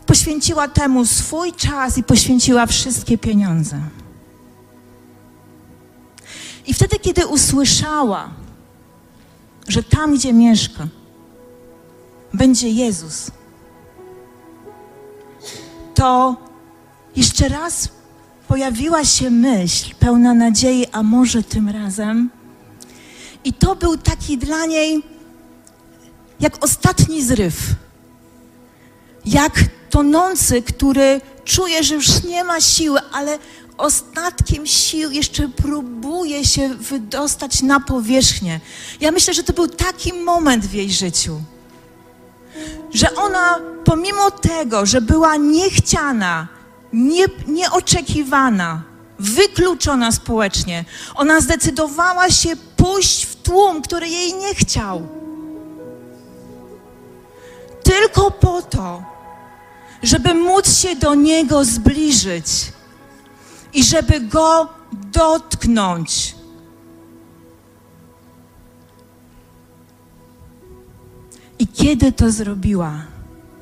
poświęciła 0.05 0.67
temu 0.67 1.05
swój 1.05 1.53
czas 1.53 1.97
i 1.97 2.03
poświęciła 2.03 2.65
wszystkie 2.65 3.17
pieniądze. 3.17 3.81
I 6.67 6.73
wtedy, 6.73 6.99
kiedy 6.99 7.27
usłyszała, 7.27 8.29
że 9.67 9.83
tam, 9.83 10.15
gdzie 10.15 10.33
mieszka, 10.33 10.87
będzie 12.33 12.69
Jezus, 12.69 13.31
to 15.95 16.35
jeszcze 17.15 17.49
raz 17.49 17.89
pojawiła 18.47 19.05
się 19.05 19.29
myśl 19.29 19.95
pełna 19.99 20.33
nadziei, 20.33 20.85
a 20.91 21.03
może 21.03 21.43
tym 21.43 21.69
razem. 21.69 22.29
I 23.43 23.53
to 23.53 23.75
był 23.75 23.97
taki 23.97 24.37
dla 24.37 24.65
niej 24.65 25.03
jak 26.39 26.63
ostatni 26.63 27.23
zryw. 27.23 27.75
Jak 29.25 29.53
tonący, 29.91 30.61
który 30.61 31.21
czuje, 31.45 31.83
że 31.83 31.95
już 31.95 32.23
nie 32.23 32.43
ma 32.43 32.61
siły, 32.61 32.99
ale 33.11 33.39
ostatkiem 33.77 34.67
sił 34.67 35.11
jeszcze 35.11 35.47
próbuje 35.47 36.45
się 36.45 36.69
wydostać 36.69 37.61
na 37.61 37.79
powierzchnię. 37.79 38.59
Ja 38.99 39.11
myślę, 39.11 39.33
że 39.33 39.43
to 39.43 39.53
był 39.53 39.67
taki 39.67 40.13
moment 40.13 40.65
w 40.65 40.73
jej 40.73 40.91
życiu, 40.91 41.41
że 42.93 43.15
ona 43.15 43.59
pomimo 43.85 44.31
tego, 44.31 44.85
że 44.85 45.01
była 45.01 45.35
niechciana, 45.35 46.47
nie, 46.93 47.25
nieoczekiwana, 47.47 48.81
wykluczona 49.19 50.11
społecznie, 50.11 50.85
ona 51.15 51.41
zdecydowała 51.41 52.29
się 52.29 52.49
pójść 52.77 53.25
w 53.25 53.35
tłum, 53.35 53.81
który 53.81 54.09
jej 54.09 54.33
nie 54.33 54.55
chciał. 54.55 55.07
Tylko 57.83 58.31
po 58.31 58.61
to, 58.61 59.10
żeby 60.03 60.33
móc 60.33 60.77
się 60.77 60.95
do 60.95 61.15
Niego 61.15 61.65
zbliżyć 61.65 62.71
i 63.73 63.83
żeby 63.83 64.19
Go 64.19 64.69
dotknąć. 65.11 66.35
I 71.59 71.67
kiedy 71.67 72.11
to 72.11 72.31
zrobiła, 72.31 72.93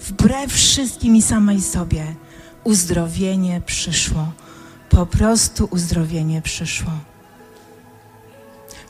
wbrew 0.01 0.53
wszystkim 0.53 1.15
i 1.15 1.21
samej 1.21 1.61
sobie, 1.61 2.15
uzdrowienie 2.63 3.61
przyszło. 3.65 4.31
Po 4.89 5.05
prostu 5.05 5.67
uzdrowienie 5.71 6.41
przyszło. 6.41 6.91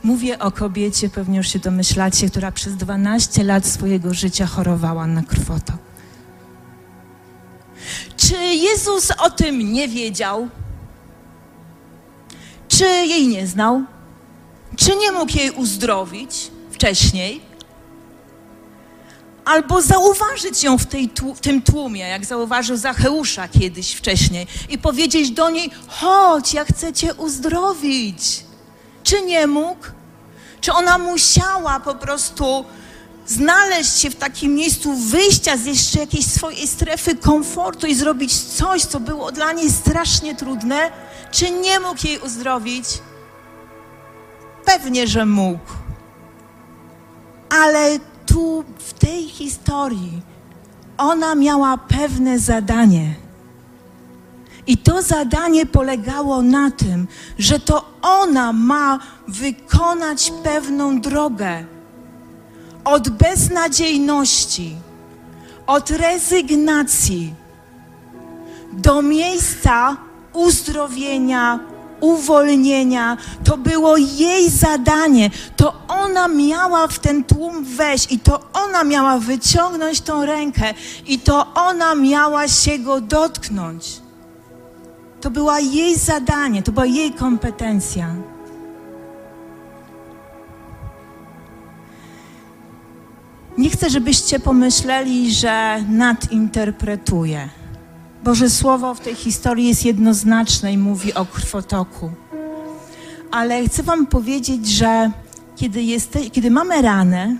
Mówię 0.04 0.38
o 0.38 0.50
kobiecie, 0.50 1.08
pewnie 1.08 1.38
już 1.38 1.48
się 1.48 1.58
domyślacie, 1.58 2.30
która 2.30 2.52
przez 2.52 2.76
12 2.76 3.44
lat 3.44 3.66
swojego 3.66 4.14
życia 4.14 4.46
chorowała 4.46 5.06
na 5.06 5.22
krwotok. 5.22 5.89
Czy 8.16 8.36
Jezus 8.36 9.10
o 9.18 9.30
tym 9.30 9.72
nie 9.72 9.88
wiedział? 9.88 10.48
Czy 12.68 12.84
jej 12.84 13.28
nie 13.28 13.46
znał? 13.46 13.82
Czy 14.76 14.96
nie 14.96 15.12
mógł 15.12 15.38
jej 15.38 15.50
uzdrowić 15.50 16.50
wcześniej? 16.70 17.40
Albo 19.44 19.82
zauważyć 19.82 20.62
ją 20.62 20.78
w, 20.78 20.86
tej, 20.86 21.10
tym 21.40 21.62
tłumie, 21.62 22.00
jak 22.00 22.24
zauważył 22.24 22.76
Zacheusza 22.76 23.48
kiedyś 23.48 23.92
wcześniej, 23.92 24.46
i 24.68 24.78
powiedzieć 24.78 25.30
do 25.30 25.50
niej: 25.50 25.70
Chodź, 25.88 26.54
ja 26.54 26.64
chcę 26.64 26.92
cię 26.92 27.14
uzdrowić. 27.14 28.44
Czy 29.02 29.22
nie 29.22 29.46
mógł? 29.46 29.86
Czy 30.60 30.72
ona 30.72 30.98
musiała 30.98 31.80
po 31.80 31.94
prostu 31.94 32.64
znaleźć 33.30 33.98
się 33.98 34.10
w 34.10 34.16
takim 34.16 34.54
miejscu 34.54 34.94
wyjścia 34.94 35.56
z 35.56 35.64
jeszcze 35.64 35.98
jakiejś 35.98 36.26
swojej 36.26 36.66
strefy 36.66 37.16
komfortu 37.16 37.86
i 37.86 37.94
zrobić 37.94 38.40
coś, 38.40 38.82
co 38.82 39.00
było 39.00 39.32
dla 39.32 39.52
niej 39.52 39.70
strasznie 39.70 40.34
trudne? 40.34 40.90
Czy 41.30 41.50
nie 41.50 41.80
mógł 41.80 42.06
jej 42.06 42.18
uzdrowić? 42.18 42.84
Pewnie, 44.64 45.06
że 45.06 45.26
mógł. 45.26 45.72
Ale 47.64 47.98
tu, 48.26 48.64
w 48.78 48.92
tej 48.92 49.28
historii, 49.28 50.22
ona 50.98 51.34
miała 51.34 51.78
pewne 51.78 52.38
zadanie. 52.38 53.14
I 54.66 54.78
to 54.78 55.02
zadanie 55.02 55.66
polegało 55.66 56.42
na 56.42 56.70
tym, 56.70 57.08
że 57.38 57.60
to 57.60 57.90
ona 58.02 58.52
ma 58.52 58.98
wykonać 59.28 60.32
pewną 60.42 61.00
drogę 61.00 61.64
od 62.90 63.08
beznadziejności, 63.08 64.76
od 65.66 65.90
rezygnacji 65.90 67.34
do 68.72 69.02
miejsca 69.02 69.96
uzdrowienia, 70.32 71.58
uwolnienia. 72.00 73.16
To 73.44 73.56
było 73.56 73.96
jej 73.96 74.50
zadanie. 74.50 75.30
To 75.56 75.74
ona 75.88 76.28
miała 76.28 76.86
w 76.86 76.98
ten 76.98 77.24
tłum 77.24 77.64
wejść 77.64 78.12
i 78.12 78.18
to 78.18 78.40
ona 78.52 78.84
miała 78.84 79.18
wyciągnąć 79.18 80.00
tą 80.00 80.26
rękę 80.26 80.74
i 81.06 81.18
to 81.18 81.54
ona 81.54 81.94
miała 81.94 82.48
się 82.48 82.78
go 82.78 83.00
dotknąć. 83.00 84.00
To 85.20 85.30
była 85.30 85.60
jej 85.60 85.96
zadanie, 85.96 86.62
to 86.62 86.72
była 86.72 86.86
jej 86.86 87.12
kompetencja. 87.12 88.14
Nie 93.60 93.70
chcę, 93.70 93.90
żebyście 93.90 94.40
pomyśleli, 94.40 95.34
że 95.34 95.84
nadinterpretuję. 95.88 97.48
Boże 98.24 98.50
Słowo 98.50 98.94
w 98.94 99.00
tej 99.00 99.14
historii 99.14 99.68
jest 99.68 99.84
jednoznaczne 99.84 100.72
i 100.72 100.78
mówi 100.78 101.14
o 101.14 101.26
krwotoku. 101.26 102.10
Ale 103.30 103.64
chcę 103.64 103.82
Wam 103.82 104.06
powiedzieć, 104.06 104.68
że 104.68 105.10
kiedy, 105.56 105.82
jeste, 105.82 106.30
kiedy 106.30 106.50
mamy 106.50 106.82
ranę, 106.82 107.36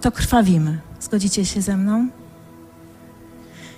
to 0.00 0.12
krwawimy. 0.12 0.78
Zgodzicie 1.00 1.44
się 1.44 1.62
ze 1.62 1.76
mną? 1.76 2.08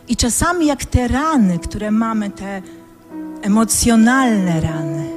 I 0.09 0.17
czasami, 0.17 0.67
jak 0.67 0.85
te 0.85 1.09
rany, 1.09 1.59
które 1.59 1.91
mamy, 1.91 2.31
te 2.31 2.63
emocjonalne 3.43 4.61
rany, 4.61 5.11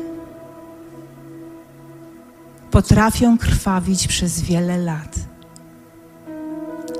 potrafią 2.72 3.38
krwawić 3.38 4.08
przez 4.08 4.42
wiele 4.42 4.78
lat 4.78 5.31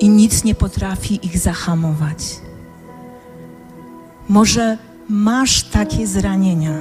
i 0.02 0.10
nic 0.10 0.44
nie 0.44 0.56
potrafi 0.56 1.26
ich 1.26 1.40
zahamować. 1.40 2.18
Może 4.30 4.78
masz 5.10 5.64
takie 5.64 6.08
zranienia, 6.08 6.74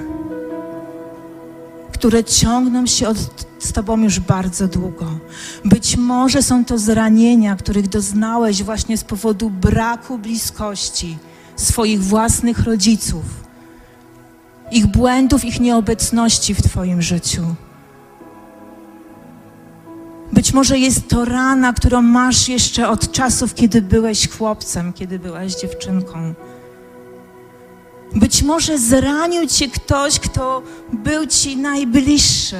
które 1.92 2.24
ciągną 2.24 2.86
się 2.86 3.08
od, 3.08 3.46
z 3.58 3.72
Tobą 3.72 4.00
już 4.02 4.20
bardzo 4.20 4.68
długo. 4.68 5.06
Być 5.64 5.96
może 5.96 6.42
są 6.42 6.64
to 6.64 6.78
zranienia, 6.78 7.56
których 7.56 7.88
doznałeś 7.88 8.62
właśnie 8.62 8.98
z 8.98 9.04
powodu 9.04 9.50
braku 9.50 10.18
bliskości 10.18 11.18
swoich 11.56 12.04
własnych 12.04 12.58
rodziców, 12.58 13.24
ich 14.72 14.86
błędów, 14.86 15.44
ich 15.44 15.60
nieobecności 15.60 16.54
w 16.54 16.62
Twoim 16.62 17.02
życiu. 17.02 17.42
Być 20.50 20.54
może 20.54 20.78
jest 20.78 21.08
to 21.08 21.24
rana, 21.24 21.72
którą 21.72 22.02
masz 22.02 22.48
jeszcze 22.48 22.88
od 22.88 23.12
czasów, 23.12 23.54
kiedy 23.54 23.82
byłeś 23.82 24.28
chłopcem, 24.28 24.92
kiedy 24.92 25.18
byłaś 25.18 25.54
dziewczynką. 25.54 26.34
Być 28.14 28.42
może 28.42 28.78
zranił 28.78 29.46
cię 29.46 29.68
ktoś, 29.68 30.20
kto 30.20 30.62
był 30.92 31.26
ci 31.26 31.56
najbliższy. 31.56 32.56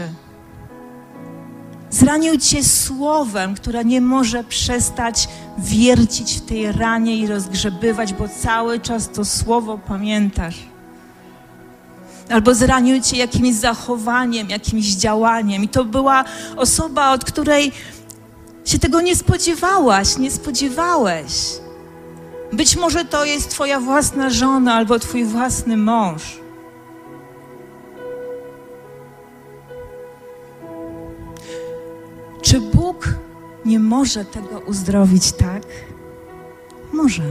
Zranił 1.90 2.38
cię 2.38 2.64
słowem, 2.64 3.54
które 3.54 3.84
nie 3.84 4.00
może 4.00 4.44
przestać 4.44 5.28
wiercić 5.58 6.34
w 6.34 6.40
tej 6.40 6.72
ranie 6.72 7.16
i 7.16 7.26
rozgrzebywać, 7.26 8.12
bo 8.14 8.28
cały 8.28 8.80
czas 8.80 9.10
to 9.10 9.24
słowo 9.24 9.78
pamiętasz. 9.78 10.69
Albo 12.30 12.54
zranił 12.54 13.00
cię 13.00 13.16
jakimś 13.16 13.54
zachowaniem, 13.54 14.50
jakimś 14.50 14.86
działaniem. 14.86 15.64
I 15.64 15.68
to 15.68 15.84
była 15.84 16.24
osoba, 16.56 17.12
od 17.12 17.24
której 17.24 17.72
się 18.64 18.78
tego 18.78 19.00
nie 19.00 19.16
spodziewałaś, 19.16 20.18
nie 20.18 20.30
spodziewałeś. 20.30 21.32
Być 22.52 22.76
może 22.76 23.04
to 23.04 23.24
jest 23.24 23.50
Twoja 23.50 23.80
własna 23.80 24.30
żona 24.30 24.74
albo 24.74 24.98
Twój 24.98 25.24
własny 25.24 25.76
mąż. 25.76 26.40
Czy 32.42 32.60
Bóg 32.60 33.08
nie 33.64 33.78
może 33.78 34.24
tego 34.24 34.58
uzdrowić 34.58 35.32
tak? 35.32 35.62
Może. 36.92 37.22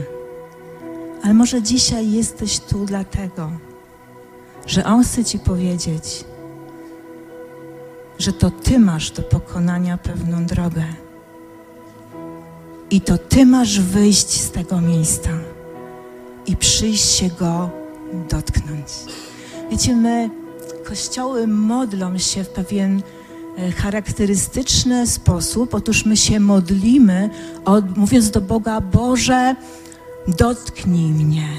Ale 1.24 1.34
może 1.34 1.62
dzisiaj 1.62 2.12
jesteś 2.12 2.60
tu 2.60 2.86
dlatego, 2.86 3.52
że 4.70 4.86
On 4.86 5.04
chce 5.04 5.26
Ci 5.26 5.40
powiedzieć, 5.40 6.24
że 8.20 8.34
to 8.34 8.52
Ty 8.52 8.80
masz 8.80 9.12
do 9.12 9.22
pokonania 9.22 9.98
pewną 9.98 10.46
drogę. 10.46 10.84
I 12.90 13.02
to 13.02 13.18
Ty 13.18 13.46
masz 13.46 13.80
wyjść 13.80 14.42
z 14.42 14.52
tego 14.52 14.82
miejsca 14.82 15.30
i 16.46 16.56
przyjść 16.56 17.12
się 17.12 17.30
Go 17.40 17.70
dotknąć. 18.30 18.88
Wiecie, 19.72 19.96
my, 19.96 20.30
kościoły 20.88 21.48
modlą 21.48 22.18
się 22.18 22.44
w 22.44 22.50
pewien 22.50 23.02
e, 23.58 23.72
charakterystyczny 23.72 25.08
sposób. 25.08 25.74
Otóż 25.74 26.06
my 26.06 26.18
się 26.18 26.40
modlimy, 26.40 27.30
od, 27.66 27.98
mówiąc 27.98 28.32
do 28.32 28.42
Boga, 28.42 28.82
Boże, 28.82 29.56
dotknij 30.28 31.12
mnie, 31.12 31.50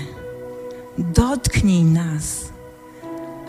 dotknij 0.99 1.85
nas. 1.85 2.50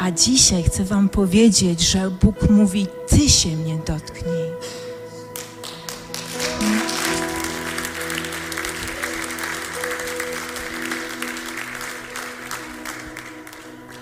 A 0.01 0.11
dzisiaj 0.11 0.63
chcę 0.63 0.83
Wam 0.83 1.09
powiedzieć, 1.09 1.81
że 1.81 2.11
Bóg 2.11 2.49
mówi: 2.49 2.87
Ty 3.07 3.29
się 3.29 3.49
mnie 3.49 3.77
dotknij. 3.87 4.51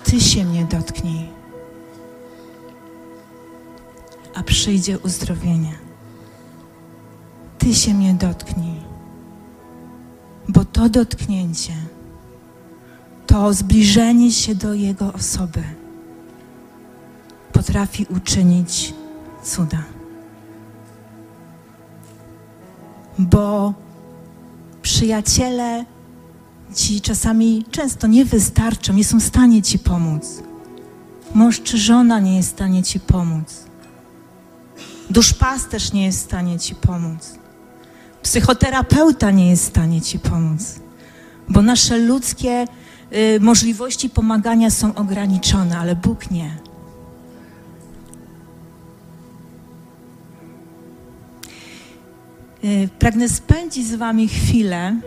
Ty 0.04 0.20
się 0.20 0.44
mnie 0.44 0.64
dotknij, 0.64 1.28
a 4.34 4.42
przyjdzie 4.42 4.98
uzdrowienie. 4.98 5.78
Ty 7.58 7.74
się 7.74 7.94
mnie 7.94 8.14
dotknij, 8.14 8.80
bo 10.48 10.64
to 10.64 10.88
dotknięcie, 10.88 11.72
to 13.26 13.52
zbliżenie 13.52 14.32
się 14.32 14.54
do 14.54 14.74
Jego 14.74 15.12
osoby 15.12 15.79
potrafi 17.60 18.06
uczynić 18.16 18.94
cuda. 19.42 19.82
Bo 23.18 23.74
przyjaciele 24.82 25.84
ci 26.74 27.00
czasami 27.00 27.64
często 27.70 28.06
nie 28.06 28.24
wystarczą, 28.24 28.92
nie 28.92 29.04
są 29.04 29.20
w 29.20 29.22
stanie 29.22 29.62
ci 29.62 29.78
pomóc. 29.78 30.42
Mąż 31.34 31.60
czy 31.62 31.78
żona 31.78 32.20
nie 32.20 32.36
jest 32.36 32.48
w 32.48 32.52
stanie 32.52 32.82
ci 32.82 33.00
pomóc. 33.00 33.64
Duszpasterz 35.10 35.92
nie 35.92 36.04
jest 36.04 36.18
w 36.18 36.24
stanie 36.24 36.58
ci 36.58 36.74
pomóc. 36.74 37.34
Psychoterapeuta 38.22 39.30
nie 39.30 39.50
jest 39.50 39.64
w 39.64 39.68
stanie 39.68 40.00
ci 40.00 40.18
pomóc. 40.18 40.80
Bo 41.48 41.62
nasze 41.62 41.98
ludzkie 41.98 42.64
y, 43.12 43.40
możliwości 43.40 44.10
pomagania 44.10 44.70
są 44.70 44.94
ograniczone, 44.94 45.78
ale 45.78 45.96
Bóg 45.96 46.30
nie. 46.30 46.69
Pragnę 52.98 53.28
spędzić 53.28 53.86
z 53.86 53.94
Wami 53.94 54.28
chwilę 54.28 55.00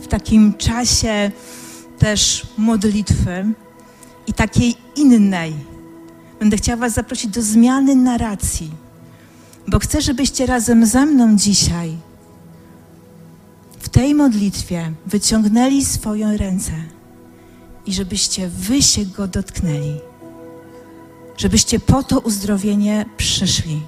w 0.00 0.06
takim 0.06 0.54
czasie 0.54 1.30
też 1.98 2.46
modlitwy 2.58 3.44
i 4.26 4.32
takiej 4.32 4.74
innej. 4.96 5.54
Będę 6.40 6.56
chciała 6.56 6.76
Was 6.76 6.92
zaprosić 6.92 7.30
do 7.30 7.42
zmiany 7.42 7.96
narracji, 7.96 8.70
bo 9.68 9.78
chcę, 9.78 10.00
żebyście 10.00 10.46
razem 10.46 10.86
ze 10.86 11.06
mną 11.06 11.36
dzisiaj 11.36 11.96
w 13.78 13.88
tej 13.88 14.14
modlitwie 14.14 14.92
wyciągnęli 15.06 15.84
swoją 15.84 16.36
ręce 16.36 16.72
i 17.86 17.92
żebyście 17.92 18.48
Wy 18.48 18.82
się 18.82 19.04
Go 19.06 19.28
dotknęli. 19.28 20.00
Żebyście 21.36 21.80
po 21.80 22.02
to 22.02 22.20
uzdrowienie 22.20 23.06
przyszli 23.16 23.80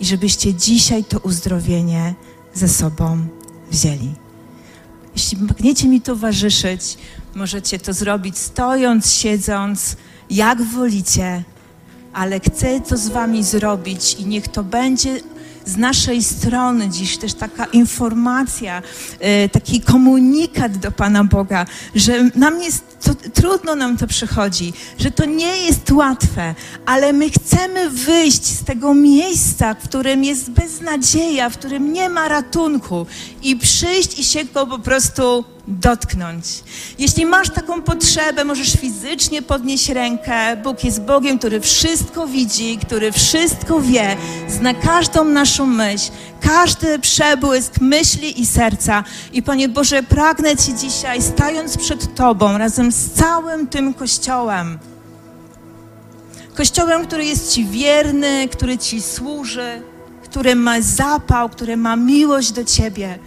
i 0.00 0.04
żebyście 0.04 0.54
dzisiaj 0.54 1.04
to 1.04 1.18
uzdrowienie 1.18 2.14
ze 2.54 2.68
sobą 2.68 3.26
wzięli. 3.70 4.14
Jeśli 5.14 5.36
pragniecie 5.36 5.88
mi 5.88 6.00
towarzyszyć, 6.00 6.98
możecie 7.34 7.78
to 7.78 7.92
zrobić 7.92 8.38
stojąc, 8.38 9.12
siedząc, 9.12 9.96
jak 10.30 10.62
wolicie, 10.62 11.42
ale 12.12 12.40
chcę 12.40 12.80
to 12.80 12.96
z 12.96 13.08
Wami 13.08 13.44
zrobić 13.44 14.14
i 14.14 14.26
niech 14.26 14.48
to 14.48 14.64
będzie 14.64 15.20
z 15.68 15.76
naszej 15.76 16.22
strony 16.22 16.88
dziś 16.88 17.16
też 17.16 17.34
taka 17.34 17.64
informacja, 17.64 18.82
e, 19.20 19.48
taki 19.48 19.80
komunikat 19.80 20.76
do 20.76 20.92
Pana 20.92 21.24
Boga, 21.24 21.66
że 21.94 22.30
nam 22.34 22.62
jest 22.62 22.84
to, 23.04 23.14
trudno 23.14 23.74
nam 23.74 23.96
to 23.96 24.06
przychodzi, 24.06 24.72
że 24.98 25.10
to 25.10 25.24
nie 25.24 25.56
jest 25.56 25.90
łatwe, 25.90 26.54
ale 26.86 27.12
my 27.12 27.30
chcemy 27.30 27.90
wyjść 27.90 28.44
z 28.44 28.64
tego 28.64 28.94
miejsca, 28.94 29.74
w 29.74 29.88
którym 29.88 30.24
jest 30.24 30.50
beznadzieja, 30.50 31.50
w 31.50 31.58
którym 31.58 31.92
nie 31.92 32.08
ma 32.08 32.28
ratunku 32.28 33.06
i 33.42 33.56
przyjść 33.56 34.18
i 34.18 34.24
się 34.24 34.44
go 34.44 34.66
po 34.66 34.78
prostu 34.78 35.44
dotknąć. 35.68 36.44
Jeśli 36.98 37.26
masz 37.26 37.50
taką 37.50 37.82
potrzebę, 37.82 38.44
możesz 38.44 38.72
fizycznie 38.72 39.42
podnieść 39.42 39.88
rękę. 39.88 40.56
Bóg 40.56 40.84
jest 40.84 41.02
Bogiem, 41.02 41.38
który 41.38 41.60
wszystko 41.60 42.26
widzi, 42.26 42.78
który 42.78 43.12
wszystko 43.12 43.80
wie, 43.80 44.16
zna 44.48 44.74
każdą 44.74 45.24
naszą 45.24 45.66
myśl, 45.66 46.10
każdy 46.40 46.98
przebłysk 46.98 47.80
myśli 47.80 48.40
i 48.40 48.46
serca. 48.46 49.04
I 49.32 49.42
Panie 49.42 49.68
Boże, 49.68 50.02
pragnę 50.02 50.56
Ci 50.56 50.74
dzisiaj, 50.74 51.22
stając 51.22 51.76
przed 51.76 52.14
Tobą, 52.14 52.58
razem 52.58 52.92
z 52.92 53.10
całym 53.10 53.66
tym 53.66 53.94
Kościołem, 53.94 54.78
Kościołem, 56.54 57.06
który 57.06 57.24
jest 57.24 57.52
Ci 57.52 57.64
wierny, 57.64 58.48
który 58.52 58.78
Ci 58.78 59.02
służy, 59.02 59.82
który 60.24 60.54
ma 60.54 60.80
zapał, 60.80 61.48
który 61.48 61.76
ma 61.76 61.96
miłość 61.96 62.52
do 62.52 62.64
Ciebie 62.64 63.18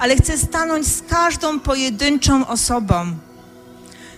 ale 0.00 0.16
chcę 0.16 0.38
stanąć 0.38 0.86
z 0.86 1.02
każdą 1.02 1.60
pojedynczą 1.60 2.46
osobą. 2.46 3.04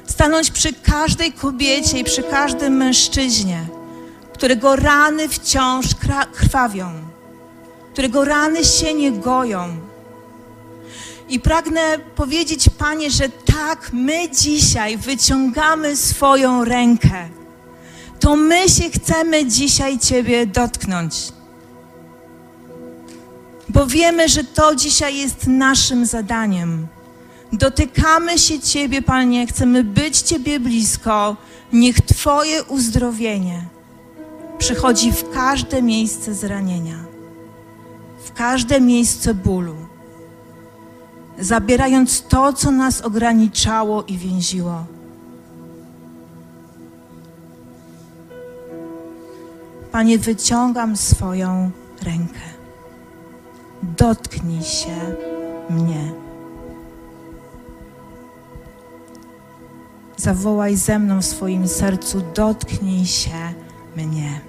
Stanąć 0.06 0.50
przy 0.50 0.72
każdej 0.72 1.32
kobiecie 1.32 1.98
i 1.98 2.04
przy 2.04 2.22
każdym 2.22 2.76
mężczyźnie, 2.76 3.66
którego 4.34 4.76
rany 4.76 5.28
wciąż 5.28 5.86
krwawią, 6.32 6.90
którego 7.92 8.24
rany 8.24 8.64
się 8.64 8.94
nie 8.94 9.12
goją. 9.12 9.76
I 11.28 11.40
pragnę 11.40 11.98
powiedzieć, 12.16 12.68
Panie, 12.78 13.10
że 13.10 13.28
tak, 13.28 13.90
my 13.92 14.30
dzisiaj 14.30 14.98
wyciągamy 14.98 15.96
swoją 15.96 16.64
rękę. 16.64 17.28
To 18.20 18.36
my 18.36 18.68
się 18.68 18.90
chcemy 18.90 19.46
dzisiaj 19.46 19.98
Ciebie 19.98 20.46
dotknąć 20.46 21.32
bo 23.72 23.86
wiemy, 23.86 24.28
że 24.28 24.44
to 24.44 24.74
dzisiaj 24.74 25.16
jest 25.16 25.46
naszym 25.46 26.06
zadaniem. 26.06 26.86
Dotykamy 27.52 28.38
się 28.38 28.60
Ciebie, 28.60 29.02
Panie, 29.02 29.46
chcemy 29.46 29.84
być 29.84 30.18
Ciebie 30.18 30.60
blisko. 30.60 31.36
Niech 31.72 32.00
Twoje 32.00 32.64
uzdrowienie 32.64 33.66
przychodzi 34.58 35.12
w 35.12 35.30
każde 35.30 35.82
miejsce 35.82 36.34
zranienia, 36.34 37.04
w 38.24 38.32
każde 38.32 38.80
miejsce 38.80 39.34
bólu, 39.34 39.76
zabierając 41.38 42.22
to, 42.22 42.52
co 42.52 42.70
nas 42.70 43.00
ograniczało 43.00 44.02
i 44.02 44.18
więziło. 44.18 44.84
Panie, 49.92 50.18
wyciągam 50.18 50.96
swoją 50.96 51.70
rękę. 52.02 52.51
Dotknij 53.82 54.62
się 54.62 55.14
mnie. 55.70 56.12
Zawołaj 60.16 60.76
ze 60.76 60.98
mną 60.98 61.22
w 61.22 61.24
swoim 61.24 61.68
sercu, 61.68 62.22
dotknij 62.34 63.06
się 63.06 63.54
mnie. 63.96 64.40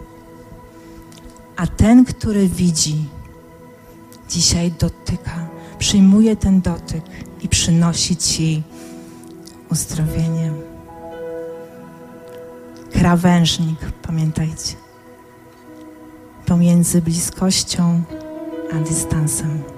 A 1.55 1.67
ten, 1.67 2.05
który 2.05 2.47
widzi, 2.47 3.05
dzisiaj 4.29 4.71
dotyka, 4.71 5.47
przyjmuje 5.79 6.35
ten 6.35 6.61
dotyk 6.61 7.05
i 7.41 7.49
przynosi 7.49 8.17
Ci 8.17 8.63
uzdrowienie. 9.71 10.51
Krawężnik, 12.91 13.79
pamiętajcie, 14.01 14.75
pomiędzy 16.45 17.01
bliskością 17.01 18.03
a 18.73 18.79
dystansem. 18.79 19.72